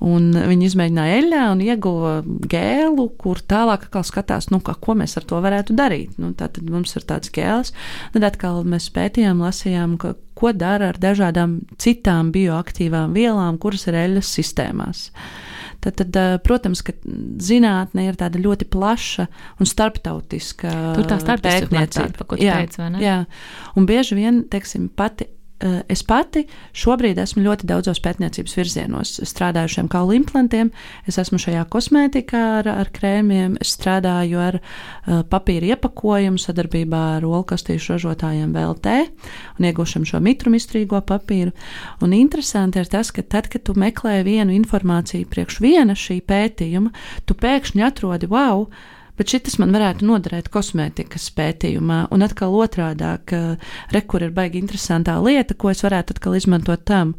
[0.00, 5.26] Un viņi izmēģināja eļļā un ieguva gēlu, kur tālāk skatās, nu, kā, ko mēs ar
[5.28, 6.14] to varētu darīt.
[6.16, 7.74] Nu, tad mums ir tāds gēls.
[8.14, 14.00] Tad atkal mēs pētījām, lasījām, ka, ko dara ar dažādām citām bioaktīvām vielām, kuras ir
[14.06, 15.10] eļļas sistēmās.
[15.10, 15.49] Uh,
[15.80, 16.92] Tad, tad, protams, ka
[17.40, 19.24] zinātne ir tāda ļoti plaša
[19.60, 20.72] un starptautiska.
[20.98, 23.18] Tur tā starptautiskā pētniecība, jā, teicu, jā,
[23.80, 25.39] un bieži vien, teiksim, pati Eh,
[25.92, 26.46] es pati
[26.76, 30.70] šobrīd esmu ļoti daudzos pētniecības virzienos, strādājušiem kaulu implantiem.
[31.08, 37.26] Es esmu šajā kosmētikā ar, ar krēmiem, es strādāju ar uh, papīra iepakojumu sadarbībā ar
[37.28, 38.94] olkastīšu ražotājiem VLT
[39.58, 41.52] un iegūšam šo mitrumistrīgo papīru.
[42.04, 46.94] Un interesanti ir tas, ka tad, kad tu meklē vienu informāciju priekš viena šī pētījuma,
[47.28, 48.66] tu pēkšņi atrodi wow!
[49.18, 52.00] Bet šis man varētu noderēt kosmētikas pētījumā.
[52.14, 53.40] Un atkal otrādi, ka
[53.94, 57.14] rekur ir baigi interesantā lieta, ko es varētu atkal izmantot tam.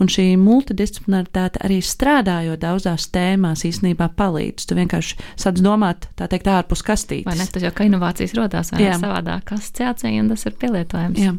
[0.00, 4.68] Un šī multidisciplinaritāte arī strādājot daudzās tēmās īstenībā palīdz.
[4.68, 7.28] Tu vienkārši sāc domāt, tā teikt, ārpus kastītes.
[7.28, 7.48] Vai ne?
[7.50, 11.22] Tas jau kā inovācijas rodās, vai ne savādāk asociācija, un tas ir pielietojams.
[11.22, 11.34] Jā.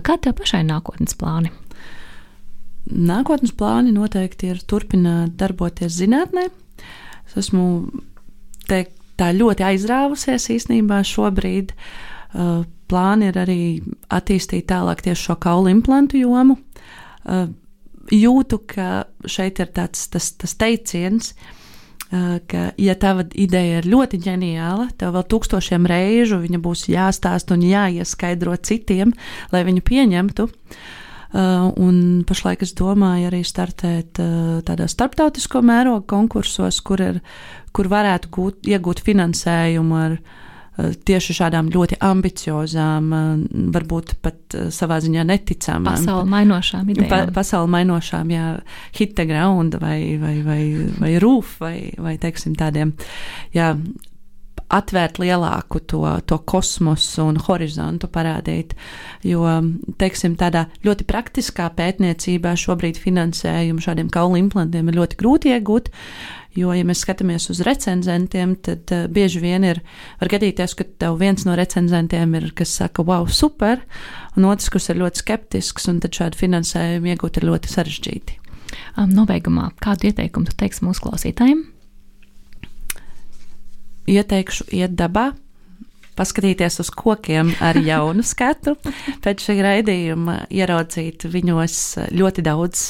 [0.00, 1.52] Kādi tev pašai nākotnes plāni?
[2.90, 6.48] Nākotnes plāni noteikti ir turpināt darboties zinātnē.
[7.28, 7.64] Es esmu
[8.70, 11.74] teikt, tā ļoti aizrāvusies īstenībā šobrīd.
[12.30, 13.62] Uh, plāni ir arī
[14.10, 16.58] attīstīt tālāk tieši šo kaulu implantu jomu.
[17.24, 17.48] Uh,
[18.10, 24.22] jūtu, ka šeit ir tāds tas, tas teiciens, uh, ka, ja tava ideja ir ļoti
[24.26, 29.14] ģeniāla, tev vēl tūkstošiem reižu viņa būs jāstāsta un jāieskaidro citiem,
[29.52, 30.48] lai viņu pieņemtu.
[30.50, 30.88] Uh,
[31.30, 37.20] un pašlaik es domāju arī startēt uh, tādā starptautisko mērogu konkursos, kur ir
[37.76, 43.30] kur varētu gūt, iegūt finansējumu ar eh, tieši šādām ļoti ambiciozām, eh,
[43.76, 45.90] varbūt pat eh, savā ziņā neticamām.
[45.92, 47.10] Pasauli mainošām idejām.
[47.12, 48.52] Pa, pasauli mainošām, jā,
[48.98, 50.62] hitteground vai, vai, vai,
[50.98, 52.94] vai rūf vai, vai, teiksim, tādiem,
[53.56, 53.74] jā,
[54.70, 58.76] atvērt lielāku to, to kosmosu un horizontu parādīt.
[59.26, 59.44] Jo,
[60.00, 65.90] teiksim, tādā ļoti praktiskā pētniecībā šobrīd finansējumu šādiem kaulu implantiem ir ļoti grūti iegūt.
[66.58, 69.78] Jo, ja mēs skatāmies uz recenzentiem, tad uh, bieži vien ir
[70.18, 73.84] gadīties, ka tev viens no recenzentiem ir, kas saka, wow, super,
[74.34, 78.40] un otrs, kurš ir ļoti skeptisks, un tad šādu finansējumu iegūt ir ļoti sarežģīti.
[78.96, 81.68] Um, nobeigumā, kādu ieteikumu tu teiksi mūsu klausītājiem?
[84.10, 85.30] Ieteikšu iet dabā,
[86.18, 88.76] paskatīties uz kokiem ar jaunu skatu,
[89.24, 91.76] pēc šī raidījuma ieraudzīt viņos
[92.14, 92.88] ļoti daudz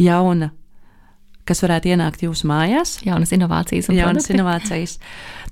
[0.00, 0.50] jauna
[1.50, 2.98] kas varētu ienākt jūsu mājās.
[3.06, 4.38] Jaunas inovācijas un jaunas produkti.
[4.38, 4.96] inovācijas.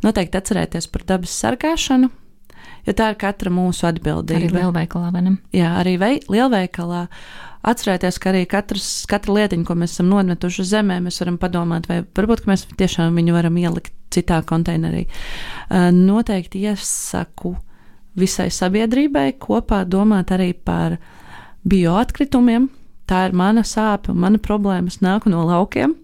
[0.04, 2.10] Noteikti atcerēties par dabas sargāšanu,
[2.86, 4.44] jo tā ir katra mūsu atbildība.
[4.44, 5.34] Arī lielveikalā, vai ne?
[5.56, 7.06] Jā, arī vei, lielveikalā.
[7.66, 11.88] Atcerēties, ka arī katrs, katra lietiņa, ko mēs esam nometuši uz zemē, mēs varam padomāt,
[11.90, 15.06] vai varbūt mēs tiešām viņu varam ielikt citā konteinerī.
[15.94, 17.56] Noteikti iesaku
[18.18, 20.96] visai sabiedrībai kopā domāt arī par
[21.68, 22.68] bioatkritumiem,
[23.08, 24.92] tā ir mana sāpe mana problēma.
[24.92, 25.96] Es nāku no laukiem,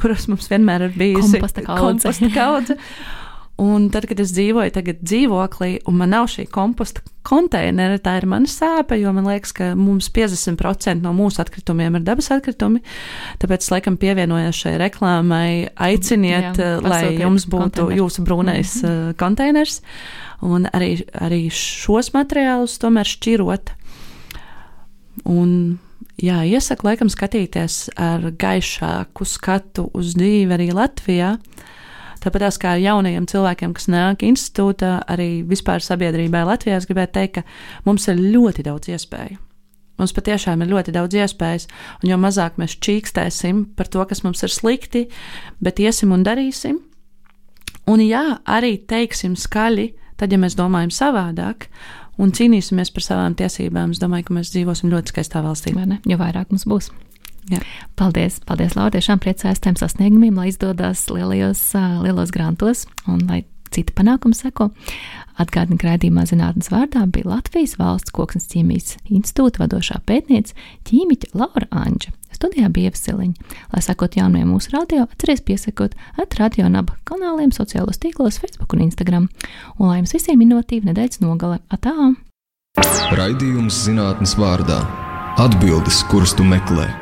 [0.00, 1.82] kuros mums vienmēr ir bijusi komposta kaudze.
[1.84, 2.78] Komposta kaudze.
[3.60, 8.26] Un tad, kad es dzīvoju tagad dzīvoklī, un man nav šī komposta konteinera, tā ir
[8.26, 12.80] mana sāpe, jo man liekas, ka mums 50% no mūsu atkritumiem ir dabas atkritumi.
[13.42, 18.00] Tāpēc, laikam, pievienojos šai reklāmai, aiciniet, Jā, lai jums būtu konteineru.
[18.00, 19.14] jūsu brūnais mm -hmm.
[19.20, 19.82] konteiners,
[20.40, 23.70] un arī, arī šos materiālus tomēr šķirot.
[25.24, 25.78] Un
[26.16, 31.36] jā, iesaku laikam skatīties ar gaišāku skatu uz dzīvi arī Latvijā.
[32.22, 37.88] Tāpat kā jaunajiem cilvēkiem, kas nāk institūtā, arī vispār sabiedrībai Latvijā, es gribētu teikt, ka
[37.88, 39.40] mums ir ļoti daudz iespēju.
[40.00, 41.66] Mums patiešām ir ļoti daudz iespējas,
[42.02, 45.04] un jo mazāk mēs čīkstēsim par to, kas mums ir slikti,
[45.62, 46.80] bet iesim un darīsim.
[47.90, 51.66] Un jā, arī teiksim skaļi, tad, ja mēs domājam savādāk,
[52.22, 55.74] un cīnīsimies par savām tiesībām, es domāju, ka mēs dzīvosim ļoti skaistā valstī.
[56.06, 56.92] Jo vairāk mums būs.
[57.50, 57.58] Jā.
[57.98, 58.92] Paldies, paldies, Laura.
[58.94, 61.64] Tiešām priecājos tiem sasniegumiem, lai izdodas lielajos,
[62.04, 64.70] lielos grantos un lai citi panākumi seko.
[65.40, 70.56] Atgādini, ka raidījumā zinātnes vārdā bija Latvijas valsts koksnes ķīmijas institūta vadošā pētniece
[70.88, 72.12] ķīmiķa Laura Anģa.
[72.32, 73.52] Studijā bija Ievsiliņa.
[73.74, 78.86] Lai sakot jaunajiem mūsu radio, atcerieties piesakot at radio naba kanāliem, sociālos tīklos, Facebook un
[78.88, 79.28] Instagram.
[79.78, 81.60] Un lai jums visiem inovatīva nedēļas nogale.
[81.72, 82.12] Atā!
[83.12, 84.80] Raidījums zinātnes vārdā-
[85.44, 87.01] atbildes, kuras tu meklē.